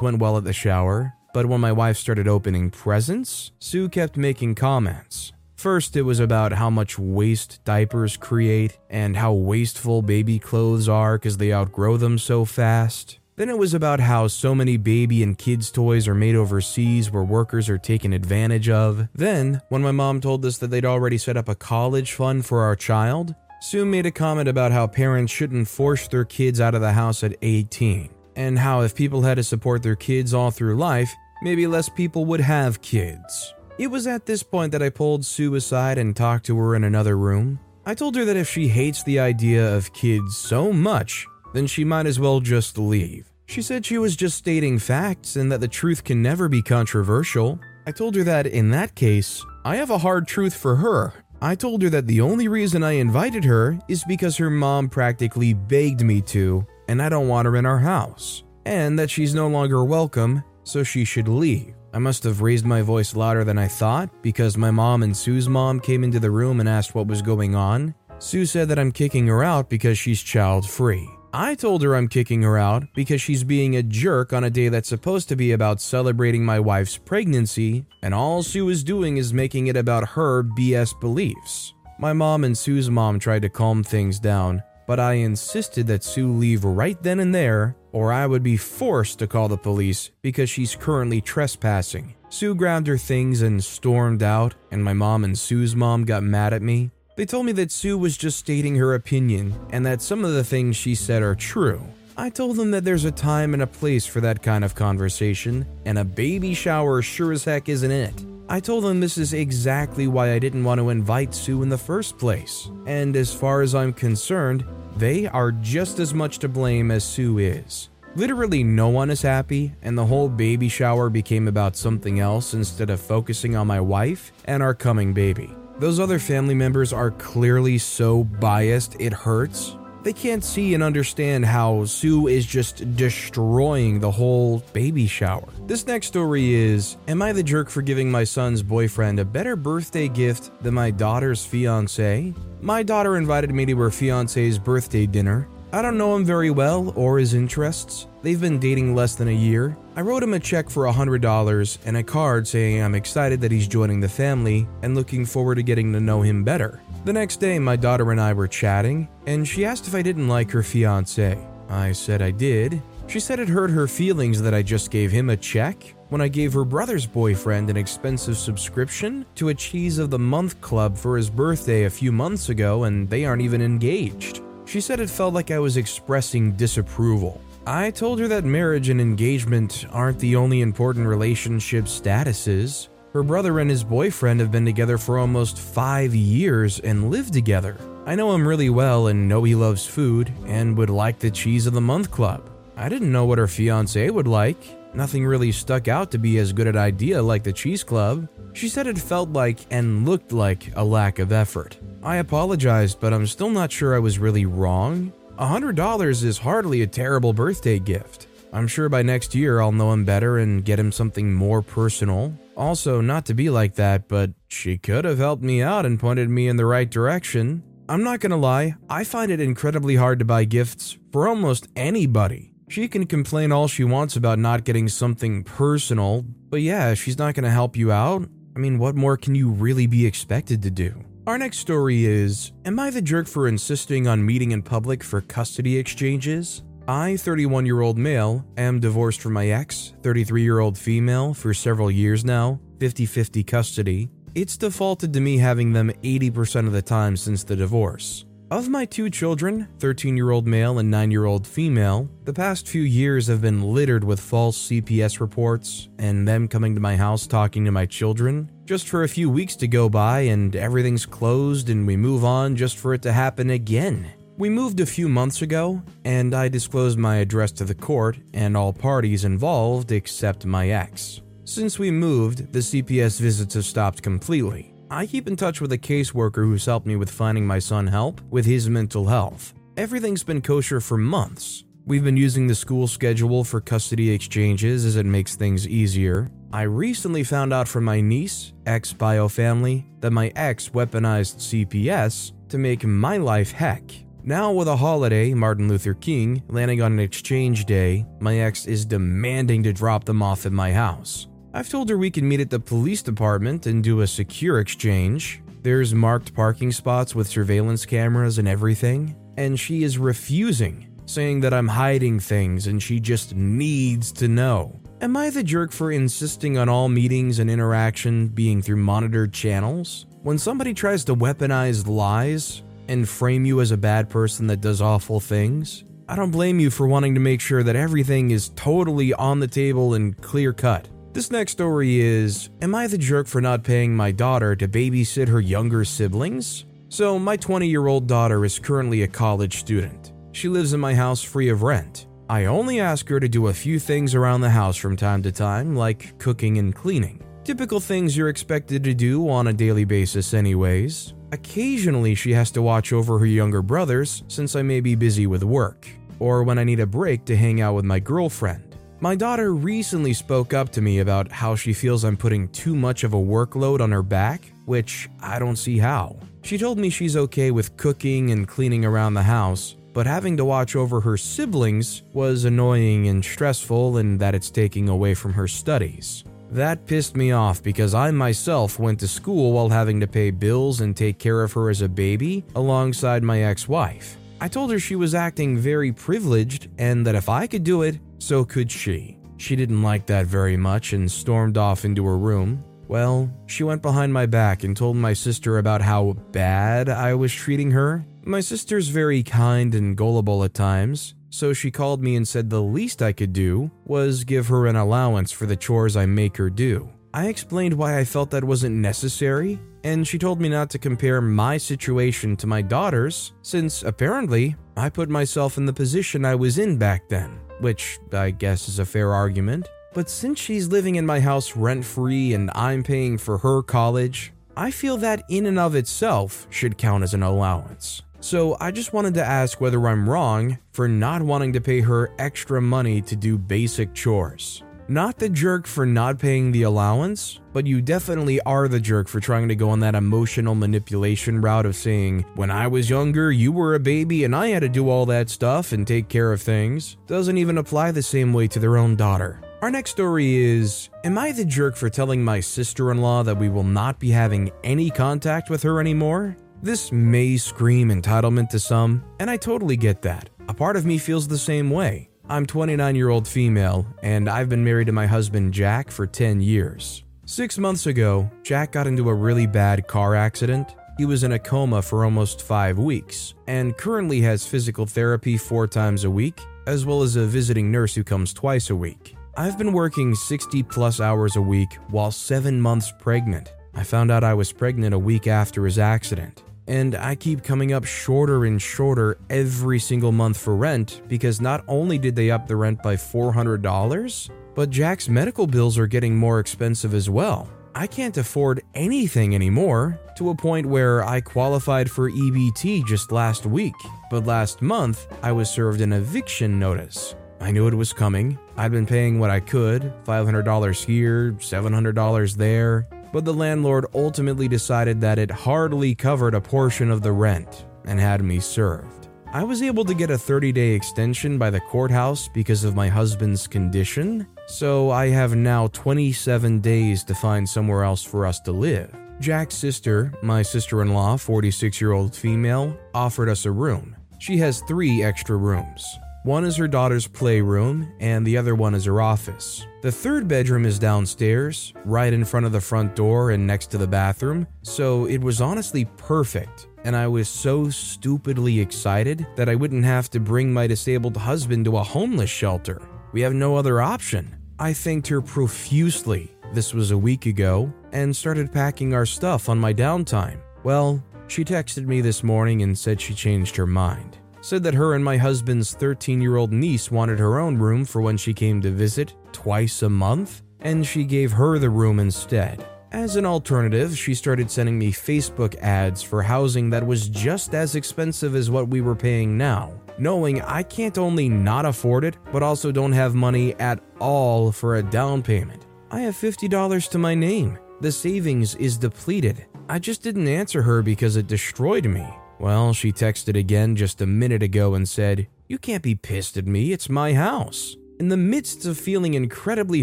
Went 0.00 0.18
well 0.18 0.36
at 0.36 0.44
the 0.44 0.52
shower, 0.52 1.14
but 1.32 1.46
when 1.46 1.60
my 1.60 1.72
wife 1.72 1.96
started 1.96 2.26
opening 2.26 2.70
presents, 2.70 3.52
Sue 3.58 3.88
kept 3.88 4.16
making 4.16 4.54
comments. 4.54 5.32
First, 5.54 5.96
it 5.96 6.02
was 6.02 6.18
about 6.18 6.54
how 6.54 6.70
much 6.70 6.98
waste 6.98 7.60
diapers 7.64 8.16
create 8.16 8.78
and 8.90 9.16
how 9.16 9.32
wasteful 9.32 10.02
baby 10.02 10.40
clothes 10.40 10.88
are 10.88 11.18
because 11.18 11.36
they 11.36 11.52
outgrow 11.52 11.96
them 11.96 12.18
so 12.18 12.44
fast. 12.44 13.20
Then 13.36 13.48
it 13.48 13.56
was 13.56 13.72
about 13.72 14.00
how 14.00 14.26
so 14.26 14.54
many 14.54 14.76
baby 14.76 15.22
and 15.22 15.38
kids' 15.38 15.70
toys 15.70 16.06
are 16.06 16.14
made 16.14 16.34
overseas 16.34 17.10
where 17.10 17.22
workers 17.22 17.68
are 17.70 17.78
taken 17.78 18.12
advantage 18.12 18.68
of. 18.68 19.08
Then, 19.14 19.62
when 19.68 19.82
my 19.82 19.92
mom 19.92 20.20
told 20.20 20.44
us 20.44 20.58
that 20.58 20.68
they'd 20.68 20.84
already 20.84 21.16
set 21.16 21.38
up 21.38 21.48
a 21.48 21.54
college 21.54 22.12
fund 22.12 22.44
for 22.44 22.60
our 22.60 22.76
child, 22.76 23.34
Sue 23.62 23.84
made 23.84 24.06
a 24.06 24.10
comment 24.10 24.48
about 24.48 24.72
how 24.72 24.88
parents 24.88 25.32
shouldn't 25.32 25.68
force 25.68 26.08
their 26.08 26.24
kids 26.24 26.60
out 26.60 26.74
of 26.74 26.80
the 26.80 26.90
house 26.90 27.22
at 27.22 27.36
18 27.42 28.10
and 28.34 28.58
how 28.58 28.80
if 28.80 28.92
people 28.92 29.22
had 29.22 29.36
to 29.36 29.44
support 29.44 29.84
their 29.84 29.94
kids 29.94 30.34
all 30.34 30.50
through 30.50 30.74
life, 30.74 31.14
maybe 31.42 31.68
less 31.68 31.88
people 31.88 32.24
would 32.24 32.40
have 32.40 32.82
kids. 32.82 33.54
It 33.78 33.86
was 33.86 34.08
at 34.08 34.26
this 34.26 34.42
point 34.42 34.72
that 34.72 34.82
I 34.82 34.90
pulled 34.90 35.24
Sue 35.24 35.54
aside 35.54 35.96
and 35.96 36.16
talked 36.16 36.44
to 36.46 36.58
her 36.58 36.74
in 36.74 36.82
another 36.82 37.16
room. 37.16 37.60
I 37.86 37.94
told 37.94 38.16
her 38.16 38.24
that 38.24 38.36
if 38.36 38.48
she 38.48 38.66
hates 38.66 39.04
the 39.04 39.20
idea 39.20 39.76
of 39.76 39.92
kids 39.92 40.36
so 40.36 40.72
much, 40.72 41.24
then 41.54 41.68
she 41.68 41.84
might 41.84 42.06
as 42.06 42.18
well 42.18 42.40
just 42.40 42.76
leave. 42.76 43.30
She 43.46 43.62
said 43.62 43.86
she 43.86 43.96
was 43.96 44.16
just 44.16 44.38
stating 44.38 44.80
facts 44.80 45.36
and 45.36 45.52
that 45.52 45.60
the 45.60 45.68
truth 45.68 46.02
can 46.02 46.20
never 46.20 46.48
be 46.48 46.62
controversial. 46.62 47.60
I 47.86 47.92
told 47.92 48.16
her 48.16 48.24
that 48.24 48.48
in 48.48 48.72
that 48.72 48.96
case, 48.96 49.40
I 49.64 49.76
have 49.76 49.90
a 49.90 49.98
hard 49.98 50.26
truth 50.26 50.56
for 50.56 50.74
her. 50.76 51.21
I 51.44 51.56
told 51.56 51.82
her 51.82 51.90
that 51.90 52.06
the 52.06 52.20
only 52.20 52.46
reason 52.46 52.84
I 52.84 52.92
invited 52.92 53.42
her 53.46 53.76
is 53.88 54.04
because 54.04 54.36
her 54.36 54.48
mom 54.48 54.88
practically 54.88 55.54
begged 55.54 56.04
me 56.04 56.20
to, 56.20 56.64
and 56.86 57.02
I 57.02 57.08
don't 57.08 57.26
want 57.26 57.46
her 57.46 57.56
in 57.56 57.66
our 57.66 57.80
house, 57.80 58.44
and 58.64 58.96
that 58.96 59.10
she's 59.10 59.34
no 59.34 59.48
longer 59.48 59.82
welcome, 59.82 60.44
so 60.62 60.84
she 60.84 61.04
should 61.04 61.26
leave. 61.26 61.74
I 61.92 61.98
must 61.98 62.22
have 62.22 62.42
raised 62.42 62.64
my 62.64 62.80
voice 62.80 63.16
louder 63.16 63.42
than 63.42 63.58
I 63.58 63.66
thought 63.66 64.22
because 64.22 64.56
my 64.56 64.70
mom 64.70 65.02
and 65.02 65.16
Sue's 65.16 65.48
mom 65.48 65.80
came 65.80 66.04
into 66.04 66.20
the 66.20 66.30
room 66.30 66.60
and 66.60 66.68
asked 66.68 66.94
what 66.94 67.08
was 67.08 67.22
going 67.22 67.56
on. 67.56 67.96
Sue 68.20 68.46
said 68.46 68.68
that 68.68 68.78
I'm 68.78 68.92
kicking 68.92 69.26
her 69.26 69.42
out 69.42 69.68
because 69.68 69.98
she's 69.98 70.22
child 70.22 70.64
free. 70.64 71.10
I 71.34 71.54
told 71.54 71.82
her 71.82 71.96
I'm 71.96 72.08
kicking 72.08 72.42
her 72.42 72.58
out 72.58 72.84
because 72.94 73.22
she's 73.22 73.42
being 73.42 73.74
a 73.74 73.82
jerk 73.82 74.34
on 74.34 74.44
a 74.44 74.50
day 74.50 74.68
that's 74.68 74.88
supposed 74.88 75.30
to 75.30 75.36
be 75.36 75.52
about 75.52 75.80
celebrating 75.80 76.44
my 76.44 76.60
wife's 76.60 76.98
pregnancy, 76.98 77.86
and 78.02 78.12
all 78.12 78.42
Sue 78.42 78.68
is 78.68 78.84
doing 78.84 79.16
is 79.16 79.32
making 79.32 79.68
it 79.68 79.76
about 79.76 80.10
her 80.10 80.42
BS 80.42 80.98
beliefs. 81.00 81.72
My 81.98 82.12
mom 82.12 82.44
and 82.44 82.56
Sue's 82.56 82.90
mom 82.90 83.18
tried 83.18 83.42
to 83.42 83.48
calm 83.48 83.82
things 83.82 84.20
down, 84.20 84.62
but 84.86 85.00
I 85.00 85.14
insisted 85.14 85.86
that 85.86 86.04
Sue 86.04 86.30
leave 86.30 86.64
right 86.64 87.02
then 87.02 87.20
and 87.20 87.34
there, 87.34 87.76
or 87.92 88.12
I 88.12 88.26
would 88.26 88.42
be 88.42 88.58
forced 88.58 89.18
to 89.20 89.26
call 89.26 89.48
the 89.48 89.56
police 89.56 90.10
because 90.20 90.50
she's 90.50 90.76
currently 90.76 91.22
trespassing. 91.22 92.14
Sue 92.28 92.54
grabbed 92.54 92.88
her 92.88 92.98
things 92.98 93.40
and 93.40 93.62
stormed 93.64 94.22
out, 94.22 94.54
and 94.70 94.84
my 94.84 94.92
mom 94.92 95.24
and 95.24 95.38
Sue's 95.38 95.74
mom 95.74 96.04
got 96.04 96.22
mad 96.22 96.52
at 96.52 96.60
me. 96.60 96.90
They 97.14 97.26
told 97.26 97.44
me 97.44 97.52
that 97.52 97.70
Sue 97.70 97.98
was 97.98 98.16
just 98.16 98.38
stating 98.38 98.76
her 98.76 98.94
opinion 98.94 99.54
and 99.70 99.84
that 99.84 100.00
some 100.00 100.24
of 100.24 100.32
the 100.32 100.44
things 100.44 100.76
she 100.76 100.94
said 100.94 101.22
are 101.22 101.34
true. 101.34 101.82
I 102.16 102.30
told 102.30 102.56
them 102.56 102.70
that 102.70 102.84
there's 102.84 103.04
a 103.04 103.10
time 103.10 103.52
and 103.52 103.62
a 103.62 103.66
place 103.66 104.06
for 104.06 104.22
that 104.22 104.42
kind 104.42 104.64
of 104.64 104.74
conversation, 104.74 105.66
and 105.84 105.98
a 105.98 106.04
baby 106.04 106.54
shower 106.54 107.02
sure 107.02 107.32
as 107.32 107.44
heck 107.44 107.68
isn't 107.68 107.90
it. 107.90 108.24
I 108.48 108.60
told 108.60 108.84
them 108.84 109.00
this 109.00 109.18
is 109.18 109.32
exactly 109.32 110.06
why 110.06 110.32
I 110.32 110.38
didn't 110.38 110.64
want 110.64 110.78
to 110.78 110.90
invite 110.90 111.34
Sue 111.34 111.62
in 111.62 111.68
the 111.68 111.78
first 111.78 112.18
place. 112.18 112.70
And 112.86 113.14
as 113.16 113.32
far 113.32 113.62
as 113.62 113.74
I'm 113.74 113.92
concerned, 113.92 114.64
they 114.96 115.26
are 115.26 115.52
just 115.52 115.98
as 115.98 116.12
much 116.12 116.38
to 116.40 116.48
blame 116.48 116.90
as 116.90 117.04
Sue 117.04 117.38
is. 117.38 117.88
Literally, 118.14 118.62
no 118.62 118.88
one 118.88 119.10
is 119.10 119.22
happy, 119.22 119.72
and 119.82 119.96
the 119.96 120.06
whole 120.06 120.28
baby 120.28 120.68
shower 120.68 121.08
became 121.08 121.48
about 121.48 121.76
something 121.76 122.20
else 122.20 122.52
instead 122.52 122.90
of 122.90 123.00
focusing 123.00 123.56
on 123.56 123.66
my 123.66 123.80
wife 123.80 124.32
and 124.44 124.62
our 124.62 124.74
coming 124.74 125.14
baby. 125.14 125.54
Those 125.78 125.98
other 125.98 126.18
family 126.18 126.54
members 126.54 126.92
are 126.92 127.10
clearly 127.10 127.78
so 127.78 128.24
biased, 128.24 128.96
it 129.00 129.12
hurts. 129.12 129.76
They 130.02 130.12
can't 130.12 130.42
see 130.42 130.74
and 130.74 130.82
understand 130.82 131.44
how 131.44 131.84
Sue 131.84 132.26
is 132.26 132.44
just 132.44 132.96
destroying 132.96 134.00
the 134.00 134.10
whole 134.10 134.58
baby 134.72 135.06
shower. 135.06 135.48
This 135.66 135.86
next 135.86 136.08
story 136.08 136.54
is 136.54 136.96
Am 137.06 137.22
I 137.22 137.32
the 137.32 137.42
jerk 137.42 137.70
for 137.70 137.82
giving 137.82 138.10
my 138.10 138.24
son's 138.24 138.62
boyfriend 138.62 139.20
a 139.20 139.24
better 139.24 139.54
birthday 139.54 140.08
gift 140.08 140.50
than 140.60 140.74
my 140.74 140.90
daughter's 140.90 141.44
fiance? 141.44 142.34
My 142.60 142.82
daughter 142.82 143.16
invited 143.16 143.52
me 143.52 143.64
to 143.66 143.78
her 143.78 143.90
fiance's 143.90 144.58
birthday 144.58 145.06
dinner. 145.06 145.48
I 145.72 145.82
don't 145.82 145.96
know 145.96 146.16
him 146.16 146.24
very 146.24 146.50
well 146.50 146.92
or 146.96 147.18
his 147.18 147.34
interests. 147.34 148.06
They've 148.22 148.40
been 148.40 148.58
dating 148.58 148.94
less 148.94 149.14
than 149.14 149.28
a 149.28 149.32
year. 149.32 149.76
I 149.94 150.00
wrote 150.00 150.22
him 150.22 150.32
a 150.32 150.40
check 150.40 150.70
for 150.70 150.84
$100 150.84 151.78
and 151.84 151.96
a 151.98 152.02
card 152.02 152.48
saying 152.48 152.82
I'm 152.82 152.94
excited 152.94 153.42
that 153.42 153.52
he's 153.52 153.68
joining 153.68 154.00
the 154.00 154.08
family 154.08 154.66
and 154.80 154.94
looking 154.94 155.26
forward 155.26 155.56
to 155.56 155.62
getting 155.62 155.92
to 155.92 156.00
know 156.00 156.22
him 156.22 156.44
better. 156.44 156.80
The 157.04 157.12
next 157.12 157.40
day, 157.40 157.58
my 157.58 157.76
daughter 157.76 158.10
and 158.10 158.18
I 158.18 158.32
were 158.32 158.48
chatting, 158.48 159.06
and 159.26 159.46
she 159.46 159.66
asked 159.66 159.86
if 159.86 159.94
I 159.94 160.00
didn't 160.00 160.28
like 160.28 160.50
her 160.52 160.62
fiance. 160.62 161.38
I 161.68 161.92
said 161.92 162.22
I 162.22 162.30
did. 162.30 162.80
She 163.06 163.20
said 163.20 163.38
it 163.38 163.50
hurt 163.50 163.70
her 163.70 163.86
feelings 163.86 164.40
that 164.40 164.54
I 164.54 164.62
just 164.62 164.90
gave 164.90 165.12
him 165.12 165.28
a 165.28 165.36
check 165.36 165.94
when 166.08 166.22
I 166.22 166.28
gave 166.28 166.54
her 166.54 166.64
brother's 166.64 167.06
boyfriend 167.06 167.68
an 167.68 167.76
expensive 167.76 168.38
subscription 168.38 169.26
to 169.34 169.50
a 169.50 169.54
Cheese 169.54 169.98
of 169.98 170.08
the 170.08 170.18
Month 170.18 170.58
club 170.62 170.96
for 170.96 171.18
his 171.18 171.28
birthday 171.28 171.84
a 171.84 171.90
few 171.90 172.12
months 172.12 172.48
ago 172.48 172.84
and 172.84 173.10
they 173.10 173.26
aren't 173.26 173.42
even 173.42 173.60
engaged. 173.60 174.40
She 174.64 174.80
said 174.80 175.00
it 175.00 175.10
felt 175.10 175.34
like 175.34 175.50
I 175.50 175.58
was 175.58 175.76
expressing 175.76 176.52
disapproval. 176.52 177.42
I 177.66 177.92
told 177.92 178.18
her 178.18 178.26
that 178.26 178.44
marriage 178.44 178.88
and 178.88 179.00
engagement 179.00 179.86
aren't 179.92 180.18
the 180.18 180.34
only 180.34 180.62
important 180.62 181.06
relationship 181.06 181.84
statuses. 181.84 182.88
Her 183.12 183.22
brother 183.22 183.60
and 183.60 183.70
his 183.70 183.84
boyfriend 183.84 184.40
have 184.40 184.50
been 184.50 184.64
together 184.64 184.98
for 184.98 185.16
almost 185.16 185.60
five 185.60 186.12
years 186.12 186.80
and 186.80 187.08
live 187.08 187.30
together. 187.30 187.76
I 188.04 188.16
know 188.16 188.34
him 188.34 188.48
really 188.48 188.68
well 188.68 189.06
and 189.06 189.28
know 189.28 189.44
he 189.44 189.54
loves 189.54 189.86
food 189.86 190.32
and 190.44 190.76
would 190.76 190.90
like 190.90 191.20
the 191.20 191.30
Cheese 191.30 191.68
of 191.68 191.72
the 191.72 191.80
Month 191.80 192.10
Club. 192.10 192.50
I 192.76 192.88
didn't 192.88 193.12
know 193.12 193.26
what 193.26 193.38
her 193.38 193.46
fiance 193.46 194.10
would 194.10 194.26
like. 194.26 194.58
Nothing 194.92 195.24
really 195.24 195.52
stuck 195.52 195.86
out 195.86 196.10
to 196.10 196.18
be 196.18 196.38
as 196.38 196.52
good 196.52 196.66
an 196.66 196.76
idea 196.76 197.22
like 197.22 197.44
the 197.44 197.52
Cheese 197.52 197.84
Club. 197.84 198.28
She 198.54 198.68
said 198.68 198.88
it 198.88 198.98
felt 198.98 199.28
like 199.28 199.60
and 199.70 200.04
looked 200.04 200.32
like 200.32 200.72
a 200.74 200.84
lack 200.84 201.20
of 201.20 201.30
effort. 201.30 201.78
I 202.02 202.16
apologized, 202.16 202.98
but 202.98 203.12
I'm 203.12 203.28
still 203.28 203.50
not 203.50 203.70
sure 203.70 203.94
I 203.94 204.00
was 204.00 204.18
really 204.18 204.46
wrong. 204.46 205.12
$100 205.42 206.22
is 206.22 206.38
hardly 206.38 206.82
a 206.82 206.86
terrible 206.86 207.32
birthday 207.32 207.80
gift. 207.80 208.28
I'm 208.52 208.68
sure 208.68 208.88
by 208.88 209.02
next 209.02 209.34
year 209.34 209.60
I'll 209.60 209.72
know 209.72 209.92
him 209.92 210.04
better 210.04 210.38
and 210.38 210.64
get 210.64 210.78
him 210.78 210.92
something 210.92 211.34
more 211.34 211.62
personal. 211.62 212.32
Also, 212.56 213.00
not 213.00 213.26
to 213.26 213.34
be 213.34 213.50
like 213.50 213.74
that, 213.74 214.06
but 214.06 214.30
she 214.46 214.78
could 214.78 215.04
have 215.04 215.18
helped 215.18 215.42
me 215.42 215.60
out 215.60 215.84
and 215.84 215.98
pointed 215.98 216.28
me 216.28 216.46
in 216.46 216.56
the 216.56 216.66
right 216.66 216.88
direction. 216.88 217.64
I'm 217.88 218.04
not 218.04 218.20
gonna 218.20 218.36
lie, 218.36 218.76
I 218.88 219.02
find 219.02 219.32
it 219.32 219.40
incredibly 219.40 219.96
hard 219.96 220.20
to 220.20 220.24
buy 220.24 220.44
gifts 220.44 220.96
for 221.10 221.26
almost 221.26 221.66
anybody. 221.74 222.54
She 222.68 222.86
can 222.86 223.06
complain 223.06 223.50
all 223.50 223.66
she 223.66 223.82
wants 223.82 224.14
about 224.14 224.38
not 224.38 224.62
getting 224.62 224.88
something 224.88 225.42
personal, 225.42 226.22
but 226.50 226.60
yeah, 226.60 226.94
she's 226.94 227.18
not 227.18 227.34
gonna 227.34 227.50
help 227.50 227.76
you 227.76 227.90
out. 227.90 228.28
I 228.54 228.60
mean, 228.60 228.78
what 228.78 228.94
more 228.94 229.16
can 229.16 229.34
you 229.34 229.50
really 229.50 229.88
be 229.88 230.06
expected 230.06 230.62
to 230.62 230.70
do? 230.70 231.04
Our 231.24 231.38
next 231.38 231.58
story 231.58 232.04
is 232.04 232.50
Am 232.64 232.80
I 232.80 232.90
the 232.90 233.00
jerk 233.00 233.28
for 233.28 233.46
insisting 233.46 234.08
on 234.08 234.26
meeting 234.26 234.50
in 234.50 234.60
public 234.60 235.04
for 235.04 235.20
custody 235.20 235.78
exchanges? 235.78 236.64
I, 236.88 237.16
31 237.16 237.64
year 237.64 237.80
old 237.80 237.96
male, 237.96 238.44
am 238.56 238.80
divorced 238.80 239.20
from 239.20 239.34
my 239.34 239.50
ex, 239.50 239.92
33 240.02 240.42
year 240.42 240.58
old 240.58 240.76
female, 240.76 241.32
for 241.32 241.54
several 241.54 241.92
years 241.92 242.24
now, 242.24 242.58
50 242.80 243.06
50 243.06 243.44
custody. 243.44 244.10
It's 244.34 244.56
defaulted 244.56 245.12
to 245.12 245.20
me 245.20 245.38
having 245.38 245.72
them 245.72 245.92
80% 246.02 246.66
of 246.66 246.72
the 246.72 246.82
time 246.82 247.16
since 247.16 247.44
the 247.44 247.54
divorce. 247.54 248.24
Of 248.52 248.68
my 248.68 248.84
two 248.84 249.08
children, 249.08 249.66
13 249.78 250.14
year 250.14 250.30
old 250.30 250.46
male 250.46 250.78
and 250.78 250.90
9 250.90 251.10
year 251.10 251.24
old 251.24 251.46
female, 251.46 252.10
the 252.24 252.34
past 252.34 252.68
few 252.68 252.82
years 252.82 253.26
have 253.28 253.40
been 253.40 253.62
littered 253.62 254.04
with 254.04 254.20
false 254.20 254.68
CPS 254.68 255.20
reports 255.20 255.88
and 255.98 256.28
them 256.28 256.46
coming 256.48 256.74
to 256.74 256.80
my 256.82 256.94
house 256.94 257.26
talking 257.26 257.64
to 257.64 257.70
my 257.72 257.86
children, 257.86 258.50
just 258.66 258.88
for 258.88 259.04
a 259.04 259.08
few 259.08 259.30
weeks 259.30 259.56
to 259.56 259.66
go 259.66 259.88
by 259.88 260.20
and 260.20 260.54
everything's 260.54 261.06
closed 261.06 261.70
and 261.70 261.86
we 261.86 261.96
move 261.96 262.26
on 262.26 262.54
just 262.54 262.76
for 262.76 262.92
it 262.92 263.00
to 263.00 263.12
happen 263.14 263.48
again. 263.48 264.12
We 264.36 264.50
moved 264.50 264.80
a 264.80 264.86
few 264.86 265.08
months 265.08 265.40
ago, 265.40 265.80
and 266.04 266.34
I 266.34 266.48
disclosed 266.48 266.98
my 266.98 267.16
address 267.16 267.52
to 267.52 267.64
the 267.64 267.74
court 267.74 268.18
and 268.34 268.54
all 268.54 268.74
parties 268.74 269.24
involved 269.24 269.92
except 269.92 270.44
my 270.44 270.68
ex. 270.68 271.22
Since 271.44 271.78
we 271.78 271.90
moved, 271.90 272.52
the 272.52 272.58
CPS 272.58 273.18
visits 273.18 273.54
have 273.54 273.64
stopped 273.64 274.02
completely. 274.02 274.71
I 274.92 275.06
keep 275.06 275.26
in 275.26 275.36
touch 275.36 275.62
with 275.62 275.72
a 275.72 275.78
caseworker 275.78 276.44
who's 276.44 276.66
helped 276.66 276.86
me 276.86 276.96
with 276.96 277.10
finding 277.10 277.46
my 277.46 277.58
son 277.58 277.86
help 277.86 278.20
with 278.28 278.44
his 278.44 278.68
mental 278.68 279.06
health. 279.06 279.54
Everything's 279.78 280.22
been 280.22 280.42
kosher 280.42 280.82
for 280.82 280.98
months. 280.98 281.64
We've 281.86 282.04
been 282.04 282.18
using 282.18 282.46
the 282.46 282.54
school 282.54 282.86
schedule 282.86 283.42
for 283.42 283.62
custody 283.62 284.10
exchanges 284.10 284.84
as 284.84 284.96
it 284.96 285.06
makes 285.06 285.34
things 285.34 285.66
easier. 285.66 286.30
I 286.52 286.62
recently 286.62 287.24
found 287.24 287.54
out 287.54 287.68
from 287.68 287.84
my 287.84 288.02
niece, 288.02 288.52
ex 288.66 288.92
bio 288.92 289.28
family, 289.28 289.86
that 290.00 290.10
my 290.10 290.30
ex 290.36 290.68
weaponized 290.68 291.38
CPS 291.38 292.32
to 292.50 292.58
make 292.58 292.84
my 292.84 293.16
life 293.16 293.50
heck. 293.50 293.90
Now, 294.24 294.52
with 294.52 294.68
a 294.68 294.76
holiday, 294.76 295.32
Martin 295.32 295.68
Luther 295.68 295.94
King, 295.94 296.42
landing 296.48 296.82
on 296.82 296.92
an 296.92 297.00
exchange 297.00 297.64
day, 297.64 298.04
my 298.20 298.40
ex 298.40 298.66
is 298.66 298.84
demanding 298.84 299.62
to 299.62 299.72
drop 299.72 300.04
them 300.04 300.22
off 300.22 300.44
at 300.44 300.52
my 300.52 300.70
house. 300.70 301.28
I've 301.54 301.68
told 301.68 301.90
her 301.90 301.98
we 301.98 302.10
can 302.10 302.26
meet 302.26 302.40
at 302.40 302.48
the 302.48 302.58
police 302.58 303.02
department 303.02 303.66
and 303.66 303.84
do 303.84 304.00
a 304.00 304.06
secure 304.06 304.58
exchange. 304.58 305.42
There's 305.60 305.94
marked 305.94 306.34
parking 306.34 306.72
spots 306.72 307.14
with 307.14 307.28
surveillance 307.28 307.84
cameras 307.84 308.38
and 308.38 308.48
everything, 308.48 309.14
and 309.36 309.60
she 309.60 309.82
is 309.82 309.98
refusing, 309.98 310.88
saying 311.04 311.40
that 311.40 311.52
I'm 311.52 311.68
hiding 311.68 312.20
things 312.20 312.68
and 312.68 312.82
she 312.82 312.98
just 312.98 313.34
needs 313.34 314.12
to 314.12 314.28
know. 314.28 314.80
Am 315.02 315.14
I 315.14 315.28
the 315.28 315.42
jerk 315.42 315.72
for 315.72 315.92
insisting 315.92 316.56
on 316.56 316.70
all 316.70 316.88
meetings 316.88 317.38
and 317.38 317.50
interaction 317.50 318.28
being 318.28 318.62
through 318.62 318.76
monitored 318.76 319.34
channels? 319.34 320.06
When 320.22 320.38
somebody 320.38 320.72
tries 320.72 321.04
to 321.04 321.14
weaponize 321.14 321.86
lies 321.86 322.62
and 322.88 323.06
frame 323.06 323.44
you 323.44 323.60
as 323.60 323.72
a 323.72 323.76
bad 323.76 324.08
person 324.08 324.46
that 324.46 324.62
does 324.62 324.80
awful 324.80 325.20
things, 325.20 325.84
I 326.08 326.16
don't 326.16 326.30
blame 326.30 326.58
you 326.58 326.70
for 326.70 326.86
wanting 326.86 327.14
to 327.14 327.20
make 327.20 327.42
sure 327.42 327.62
that 327.62 327.76
everything 327.76 328.30
is 328.30 328.48
totally 328.56 329.12
on 329.12 329.38
the 329.38 329.48
table 329.48 329.94
and 329.94 330.16
clear 330.16 330.54
cut. 330.54 330.88
This 331.12 331.30
next 331.30 331.52
story 331.52 332.00
is 332.00 332.48
Am 332.62 332.74
I 332.74 332.86
the 332.86 332.96
jerk 332.96 333.26
for 333.26 333.42
not 333.42 333.64
paying 333.64 333.94
my 333.94 334.12
daughter 334.12 334.56
to 334.56 334.66
babysit 334.66 335.28
her 335.28 335.40
younger 335.40 335.84
siblings? 335.84 336.64
So, 336.88 337.18
my 337.18 337.36
20 337.36 337.68
year 337.68 337.86
old 337.86 338.06
daughter 338.06 338.46
is 338.46 338.58
currently 338.58 339.02
a 339.02 339.08
college 339.08 339.58
student. 339.58 340.14
She 340.32 340.48
lives 340.48 340.72
in 340.72 340.80
my 340.80 340.94
house 340.94 341.22
free 341.22 341.50
of 341.50 341.62
rent. 341.62 342.06
I 342.30 342.46
only 342.46 342.80
ask 342.80 343.06
her 343.10 343.20
to 343.20 343.28
do 343.28 343.48
a 343.48 343.52
few 343.52 343.78
things 343.78 344.14
around 344.14 344.40
the 344.40 344.48
house 344.48 344.78
from 344.78 344.96
time 344.96 345.22
to 345.24 345.32
time, 345.32 345.76
like 345.76 346.18
cooking 346.18 346.56
and 346.56 346.74
cleaning. 346.74 347.22
Typical 347.44 347.78
things 347.78 348.16
you're 348.16 348.30
expected 348.30 348.82
to 348.84 348.94
do 348.94 349.28
on 349.28 349.48
a 349.48 349.52
daily 349.52 349.84
basis, 349.84 350.32
anyways. 350.32 351.12
Occasionally, 351.32 352.14
she 352.14 352.32
has 352.32 352.50
to 352.52 352.62
watch 352.62 352.90
over 352.90 353.18
her 353.18 353.26
younger 353.26 353.60
brothers 353.60 354.24
since 354.28 354.56
I 354.56 354.62
may 354.62 354.80
be 354.80 354.94
busy 354.94 355.26
with 355.26 355.44
work, 355.44 355.86
or 356.20 356.42
when 356.42 356.58
I 356.58 356.64
need 356.64 356.80
a 356.80 356.86
break 356.86 357.26
to 357.26 357.36
hang 357.36 357.60
out 357.60 357.74
with 357.74 357.84
my 357.84 357.98
girlfriend. 357.98 358.71
My 359.02 359.16
daughter 359.16 359.52
recently 359.52 360.12
spoke 360.12 360.54
up 360.54 360.70
to 360.70 360.80
me 360.80 361.00
about 361.00 361.32
how 361.32 361.56
she 361.56 361.72
feels 361.72 362.04
I'm 362.04 362.16
putting 362.16 362.46
too 362.50 362.76
much 362.76 363.02
of 363.02 363.14
a 363.14 363.16
workload 363.16 363.80
on 363.80 363.90
her 363.90 364.00
back, 364.00 364.52
which 364.64 365.08
I 365.20 365.40
don't 365.40 365.56
see 365.56 365.76
how. 365.76 366.20
She 366.42 366.56
told 366.56 366.78
me 366.78 366.88
she's 366.88 367.16
okay 367.16 367.50
with 367.50 367.76
cooking 367.76 368.30
and 368.30 368.46
cleaning 368.46 368.84
around 368.84 369.14
the 369.14 369.22
house, 369.24 369.74
but 369.92 370.06
having 370.06 370.36
to 370.36 370.44
watch 370.44 370.76
over 370.76 371.00
her 371.00 371.16
siblings 371.16 372.04
was 372.12 372.44
annoying 372.44 373.08
and 373.08 373.24
stressful, 373.24 373.96
and 373.96 374.20
that 374.20 374.36
it's 374.36 374.50
taking 374.52 374.88
away 374.88 375.14
from 375.14 375.32
her 375.32 375.48
studies. 375.48 376.22
That 376.52 376.86
pissed 376.86 377.16
me 377.16 377.32
off 377.32 377.60
because 377.60 377.94
I 377.94 378.12
myself 378.12 378.78
went 378.78 379.00
to 379.00 379.08
school 379.08 379.50
while 379.50 379.68
having 379.68 379.98
to 379.98 380.06
pay 380.06 380.30
bills 380.30 380.80
and 380.80 380.96
take 380.96 381.18
care 381.18 381.42
of 381.42 381.52
her 381.54 381.70
as 381.70 381.82
a 381.82 381.88
baby 381.88 382.44
alongside 382.54 383.24
my 383.24 383.42
ex 383.42 383.66
wife. 383.66 384.16
I 384.40 384.46
told 384.46 384.70
her 384.70 384.78
she 384.78 384.94
was 384.94 385.14
acting 385.14 385.56
very 385.56 385.90
privileged 385.92 386.68
and 386.78 387.04
that 387.04 387.16
if 387.16 387.28
I 387.28 387.48
could 387.48 387.64
do 387.64 387.82
it, 387.82 387.98
so 388.22 388.44
could 388.44 388.70
she. 388.70 389.18
She 389.36 389.56
didn't 389.56 389.82
like 389.82 390.06
that 390.06 390.26
very 390.26 390.56
much 390.56 390.92
and 390.92 391.10
stormed 391.10 391.58
off 391.58 391.84
into 391.84 392.06
her 392.06 392.16
room. 392.16 392.62
Well, 392.86 393.28
she 393.46 393.64
went 393.64 393.82
behind 393.82 394.12
my 394.12 394.26
back 394.26 394.62
and 394.62 394.76
told 394.76 394.96
my 394.96 395.12
sister 395.12 395.58
about 395.58 395.82
how 395.82 396.12
bad 396.30 396.88
I 396.88 397.14
was 397.14 397.32
treating 397.32 397.72
her. 397.72 398.06
My 398.22 398.40
sister's 398.40 398.88
very 398.88 399.24
kind 399.24 399.74
and 399.74 399.96
gullible 399.96 400.44
at 400.44 400.54
times, 400.54 401.14
so 401.30 401.52
she 401.52 401.72
called 401.72 402.00
me 402.00 402.14
and 402.14 402.28
said 402.28 402.48
the 402.48 402.62
least 402.62 403.02
I 403.02 403.12
could 403.12 403.32
do 403.32 403.72
was 403.84 404.22
give 404.22 404.46
her 404.46 404.66
an 404.66 404.76
allowance 404.76 405.32
for 405.32 405.46
the 405.46 405.56
chores 405.56 405.96
I 405.96 406.06
make 406.06 406.36
her 406.36 406.50
do. 406.50 406.92
I 407.12 407.26
explained 407.26 407.74
why 407.74 407.98
I 407.98 408.04
felt 408.04 408.30
that 408.30 408.44
wasn't 408.44 408.76
necessary, 408.76 409.58
and 409.82 410.06
she 410.06 410.16
told 410.18 410.40
me 410.40 410.48
not 410.48 410.70
to 410.70 410.78
compare 410.78 411.20
my 411.20 411.56
situation 411.56 412.36
to 412.36 412.46
my 412.46 412.62
daughter's, 412.62 413.32
since 413.42 413.82
apparently 413.82 414.54
I 414.76 414.88
put 414.88 415.10
myself 415.10 415.58
in 415.58 415.66
the 415.66 415.72
position 415.72 416.24
I 416.24 416.34
was 416.34 416.58
in 416.58 416.78
back 416.78 417.08
then, 417.08 417.38
which 417.60 417.98
I 418.12 418.30
guess 418.30 418.68
is 418.68 418.78
a 418.78 418.86
fair 418.86 419.12
argument. 419.12 419.68
But 419.92 420.08
since 420.08 420.40
she's 420.40 420.68
living 420.68 420.94
in 420.94 421.04
my 421.04 421.20
house 421.20 421.54
rent 421.54 421.84
free 421.84 422.32
and 422.32 422.50
I'm 422.54 422.82
paying 422.82 423.18
for 423.18 423.38
her 423.38 423.62
college, 423.62 424.32
I 424.56 424.70
feel 424.70 424.96
that 424.98 425.24
in 425.28 425.44
and 425.44 425.58
of 425.58 425.74
itself 425.74 426.46
should 426.48 426.78
count 426.78 427.04
as 427.04 427.12
an 427.12 427.22
allowance. 427.22 428.02
So 428.20 428.56
I 428.60 428.70
just 428.70 428.92
wanted 428.94 429.14
to 429.14 429.24
ask 429.24 429.60
whether 429.60 429.86
I'm 429.86 430.08
wrong 430.08 430.58
for 430.70 430.88
not 430.88 431.22
wanting 431.22 431.52
to 431.54 431.60
pay 431.60 431.80
her 431.80 432.10
extra 432.18 432.62
money 432.62 433.02
to 433.02 433.16
do 433.16 433.36
basic 433.36 433.92
chores. 433.92 434.62
Not 434.88 435.18
the 435.18 435.28
jerk 435.28 435.66
for 435.66 435.86
not 435.86 436.18
paying 436.18 436.50
the 436.50 436.64
allowance, 436.64 437.40
but 437.52 437.66
you 437.66 437.80
definitely 437.80 438.40
are 438.42 438.66
the 438.66 438.80
jerk 438.80 439.08
for 439.08 439.20
trying 439.20 439.48
to 439.48 439.54
go 439.54 439.70
on 439.70 439.80
that 439.80 439.94
emotional 439.94 440.54
manipulation 440.54 441.40
route 441.40 441.66
of 441.66 441.76
saying, 441.76 442.24
when 442.34 442.50
I 442.50 442.66
was 442.66 442.90
younger, 442.90 443.30
you 443.30 443.52
were 443.52 443.74
a 443.74 443.80
baby 443.80 444.24
and 444.24 444.34
I 444.34 444.48
had 444.48 444.60
to 444.60 444.68
do 444.68 444.90
all 444.90 445.06
that 445.06 445.30
stuff 445.30 445.72
and 445.72 445.86
take 445.86 446.08
care 446.08 446.32
of 446.32 446.42
things. 446.42 446.96
Doesn't 447.06 447.38
even 447.38 447.58
apply 447.58 447.92
the 447.92 448.02
same 448.02 448.32
way 448.32 448.48
to 448.48 448.58
their 448.58 448.76
own 448.76 448.96
daughter. 448.96 449.40
Our 449.62 449.70
next 449.70 449.92
story 449.92 450.34
is 450.34 450.88
Am 451.04 451.16
I 451.16 451.30
the 451.30 451.44
jerk 451.44 451.76
for 451.76 451.88
telling 451.88 452.22
my 452.22 452.40
sister 452.40 452.90
in 452.90 453.00
law 453.00 453.22
that 453.22 453.38
we 453.38 453.48
will 453.48 453.62
not 453.62 454.00
be 454.00 454.10
having 454.10 454.50
any 454.64 454.90
contact 454.90 455.48
with 455.48 455.62
her 455.62 455.78
anymore? 455.78 456.36
This 456.62 456.90
may 456.90 457.36
scream 457.36 457.88
entitlement 457.88 458.48
to 458.50 458.58
some, 458.58 459.04
and 459.20 459.30
I 459.30 459.36
totally 459.36 459.76
get 459.76 460.02
that. 460.02 460.30
A 460.48 460.54
part 460.54 460.76
of 460.76 460.84
me 460.84 460.98
feels 460.98 461.28
the 461.28 461.38
same 461.38 461.70
way. 461.70 462.08
I'm 462.32 462.46
29 462.46 462.96
year 462.96 463.10
old 463.10 463.28
female, 463.28 463.84
and 464.02 464.26
I've 464.26 464.48
been 464.48 464.64
married 464.64 464.86
to 464.86 464.92
my 464.92 465.06
husband 465.06 465.52
Jack 465.52 465.90
for 465.90 466.06
10 466.06 466.40
years. 466.40 467.04
Six 467.26 467.58
months 467.58 467.84
ago, 467.84 468.30
Jack 468.42 468.72
got 468.72 468.86
into 468.86 469.10
a 469.10 469.14
really 469.14 469.46
bad 469.46 469.86
car 469.86 470.14
accident. 470.14 470.74
He 470.96 471.04
was 471.04 471.24
in 471.24 471.32
a 471.32 471.38
coma 471.38 471.82
for 471.82 472.06
almost 472.06 472.40
five 472.40 472.78
weeks, 472.78 473.34
and 473.48 473.76
currently 473.76 474.22
has 474.22 474.46
physical 474.46 474.86
therapy 474.86 475.36
four 475.36 475.66
times 475.66 476.04
a 476.04 476.10
week, 476.10 476.40
as 476.66 476.86
well 476.86 477.02
as 477.02 477.16
a 477.16 477.26
visiting 477.26 477.70
nurse 477.70 477.94
who 477.94 478.02
comes 478.02 478.32
twice 478.32 478.70
a 478.70 478.76
week. 478.76 479.14
I've 479.36 479.58
been 479.58 479.74
working 479.74 480.14
60 480.14 480.62
plus 480.62 481.00
hours 481.00 481.36
a 481.36 481.42
week 481.42 481.74
while 481.90 482.10
seven 482.10 482.58
months 482.58 482.94
pregnant. 482.98 483.52
I 483.74 483.84
found 483.84 484.10
out 484.10 484.24
I 484.24 484.32
was 484.32 484.52
pregnant 484.52 484.94
a 484.94 484.98
week 484.98 485.26
after 485.26 485.66
his 485.66 485.78
accident. 485.78 486.44
And 486.66 486.94
I 486.94 487.14
keep 487.14 487.42
coming 487.42 487.72
up 487.72 487.84
shorter 487.84 488.44
and 488.44 488.60
shorter 488.60 489.18
every 489.28 489.78
single 489.78 490.12
month 490.12 490.36
for 490.38 490.54
rent 490.54 491.02
because 491.08 491.40
not 491.40 491.64
only 491.66 491.98
did 491.98 492.14
they 492.14 492.30
up 492.30 492.46
the 492.46 492.56
rent 492.56 492.82
by 492.82 492.96
$400, 492.96 494.30
but 494.54 494.70
Jack's 494.70 495.08
medical 495.08 495.46
bills 495.46 495.78
are 495.78 495.86
getting 495.86 496.16
more 496.16 496.38
expensive 496.38 496.94
as 496.94 497.10
well. 497.10 497.48
I 497.74 497.86
can't 497.86 498.16
afford 498.18 498.62
anything 498.74 499.34
anymore 499.34 499.98
to 500.16 500.28
a 500.28 500.34
point 500.34 500.66
where 500.66 501.04
I 501.04 501.22
qualified 501.22 501.90
for 501.90 502.10
EBT 502.10 502.86
just 502.86 503.10
last 503.10 503.46
week. 503.46 503.74
But 504.10 504.26
last 504.26 504.60
month, 504.60 505.06
I 505.22 505.32
was 505.32 505.50
served 505.50 505.80
an 505.80 505.94
eviction 505.94 506.58
notice. 506.58 507.14
I 507.40 507.50
knew 507.50 507.66
it 507.66 507.74
was 507.74 507.92
coming. 507.92 508.38
I'd 508.56 508.70
been 508.70 508.86
paying 508.86 509.18
what 509.18 509.30
I 509.30 509.40
could 509.40 509.92
$500 510.04 510.84
here, 510.84 511.32
$700 511.32 512.36
there. 512.36 512.86
But 513.12 513.24
the 513.24 513.34
landlord 513.34 513.86
ultimately 513.94 514.48
decided 514.48 515.00
that 515.00 515.18
it 515.18 515.30
hardly 515.30 515.94
covered 515.94 516.34
a 516.34 516.40
portion 516.40 516.90
of 516.90 517.02
the 517.02 517.12
rent 517.12 517.66
and 517.84 518.00
had 518.00 518.22
me 518.22 518.40
served. 518.40 519.08
I 519.34 519.44
was 519.44 519.62
able 519.62 519.84
to 519.86 519.94
get 519.94 520.10
a 520.10 520.18
30 520.18 520.52
day 520.52 520.70
extension 520.72 521.38
by 521.38 521.50
the 521.50 521.60
courthouse 521.60 522.28
because 522.28 522.64
of 522.64 522.76
my 522.76 522.88
husband's 522.88 523.46
condition, 523.46 524.26
so 524.46 524.90
I 524.90 525.08
have 525.08 525.34
now 525.34 525.68
27 525.68 526.60
days 526.60 527.02
to 527.04 527.14
find 527.14 527.48
somewhere 527.48 527.82
else 527.82 528.02
for 528.02 528.26
us 528.26 528.40
to 528.40 528.52
live. 528.52 528.94
Jack's 529.20 529.54
sister, 529.54 530.12
my 530.22 530.42
sister 530.42 530.82
in 530.82 530.92
law, 530.92 531.16
46 531.16 531.80
year 531.80 531.92
old 531.92 532.14
female, 532.14 532.76
offered 532.92 533.28
us 533.28 533.46
a 533.46 533.50
room. 533.50 533.96
She 534.18 534.36
has 534.38 534.60
three 534.62 535.02
extra 535.02 535.36
rooms. 535.36 535.98
One 536.24 536.44
is 536.44 536.56
her 536.56 536.68
daughter's 536.68 537.08
playroom, 537.08 537.92
and 537.98 538.24
the 538.24 538.36
other 538.36 538.54
one 538.54 538.76
is 538.76 538.84
her 538.84 539.02
office. 539.02 539.66
The 539.80 539.90
third 539.90 540.28
bedroom 540.28 540.64
is 540.64 540.78
downstairs, 540.78 541.74
right 541.84 542.12
in 542.12 542.24
front 542.24 542.46
of 542.46 542.52
the 542.52 542.60
front 542.60 542.94
door 542.94 543.32
and 543.32 543.44
next 543.44 543.72
to 543.72 543.78
the 543.78 543.88
bathroom, 543.88 544.46
so 544.62 545.06
it 545.06 545.20
was 545.20 545.40
honestly 545.40 545.84
perfect. 545.96 546.68
And 546.84 546.94
I 546.94 547.08
was 547.08 547.28
so 547.28 547.70
stupidly 547.70 548.60
excited 548.60 549.26
that 549.34 549.48
I 549.48 549.56
wouldn't 549.56 549.84
have 549.84 550.10
to 550.10 550.20
bring 550.20 550.52
my 550.52 550.68
disabled 550.68 551.16
husband 551.16 551.64
to 551.64 551.78
a 551.78 551.82
homeless 551.82 552.30
shelter. 552.30 552.80
We 553.10 553.22
have 553.22 553.34
no 553.34 553.56
other 553.56 553.80
option. 553.80 554.36
I 554.60 554.74
thanked 554.74 555.08
her 555.08 555.22
profusely. 555.22 556.36
This 556.52 556.72
was 556.72 556.92
a 556.92 556.98
week 556.98 557.26
ago, 557.26 557.72
and 557.90 558.14
started 558.14 558.52
packing 558.52 558.94
our 558.94 559.06
stuff 559.06 559.48
on 559.48 559.58
my 559.58 559.74
downtime. 559.74 560.38
Well, 560.62 561.02
she 561.26 561.44
texted 561.44 561.86
me 561.86 562.00
this 562.00 562.22
morning 562.22 562.62
and 562.62 562.78
said 562.78 563.00
she 563.00 563.12
changed 563.12 563.56
her 563.56 563.66
mind 563.66 564.18
said 564.42 564.62
that 564.64 564.74
her 564.74 564.94
and 564.94 565.04
my 565.04 565.16
husband's 565.16 565.72
13 565.72 566.20
year 566.20 566.36
old 566.36 566.52
niece 566.52 566.90
wanted 566.90 567.18
her 567.18 567.40
own 567.40 567.56
room 567.56 567.84
for 567.86 568.02
when 568.02 568.18
she 568.18 568.34
came 568.34 568.60
to 568.60 568.70
visit 568.70 569.14
twice 569.32 569.82
a 569.82 569.88
month, 569.88 570.42
and 570.60 570.86
she 570.86 571.04
gave 571.04 571.32
her 571.32 571.58
the 571.58 571.70
room 571.70 571.98
instead. 571.98 572.66
As 572.92 573.16
an 573.16 573.24
alternative, 573.24 573.96
she 573.96 574.14
started 574.14 574.50
sending 574.50 574.78
me 574.78 574.92
Facebook 574.92 575.56
ads 575.62 576.02
for 576.02 576.22
housing 576.22 576.68
that 576.70 576.86
was 576.86 577.08
just 577.08 577.54
as 577.54 577.74
expensive 577.74 578.34
as 578.36 578.50
what 578.50 578.68
we 578.68 578.82
were 578.82 578.94
paying 578.94 579.38
now, 579.38 579.80
knowing 579.96 580.42
I 580.42 580.62
can't 580.62 580.98
only 580.98 581.30
not 581.30 581.64
afford 581.64 582.04
it, 582.04 582.18
but 582.32 582.42
also 582.42 582.70
don't 582.70 582.92
have 582.92 583.14
money 583.14 583.54
at 583.54 583.80
all 583.98 584.52
for 584.52 584.76
a 584.76 584.82
down 584.82 585.22
payment. 585.22 585.64
I 585.90 586.00
have 586.00 586.14
$50 586.14 586.90
to 586.90 586.98
my 586.98 587.14
name. 587.14 587.58
The 587.80 587.92
savings 587.92 588.56
is 588.56 588.76
depleted. 588.76 589.46
I 589.70 589.78
just 589.78 590.02
didn't 590.02 590.28
answer 590.28 590.60
her 590.62 590.82
because 590.82 591.16
it 591.16 591.26
destroyed 591.26 591.86
me. 591.86 592.06
Well, 592.42 592.72
she 592.72 592.90
texted 592.90 593.38
again 593.38 593.76
just 593.76 594.00
a 594.00 594.06
minute 594.06 594.42
ago 594.42 594.74
and 594.74 594.88
said, 594.88 595.28
You 595.46 595.58
can't 595.58 595.80
be 595.80 595.94
pissed 595.94 596.36
at 596.36 596.44
me, 596.44 596.72
it's 596.72 596.88
my 596.88 597.14
house. 597.14 597.76
In 598.00 598.08
the 598.08 598.16
midst 598.16 598.66
of 598.66 598.76
feeling 598.76 599.14
incredibly 599.14 599.82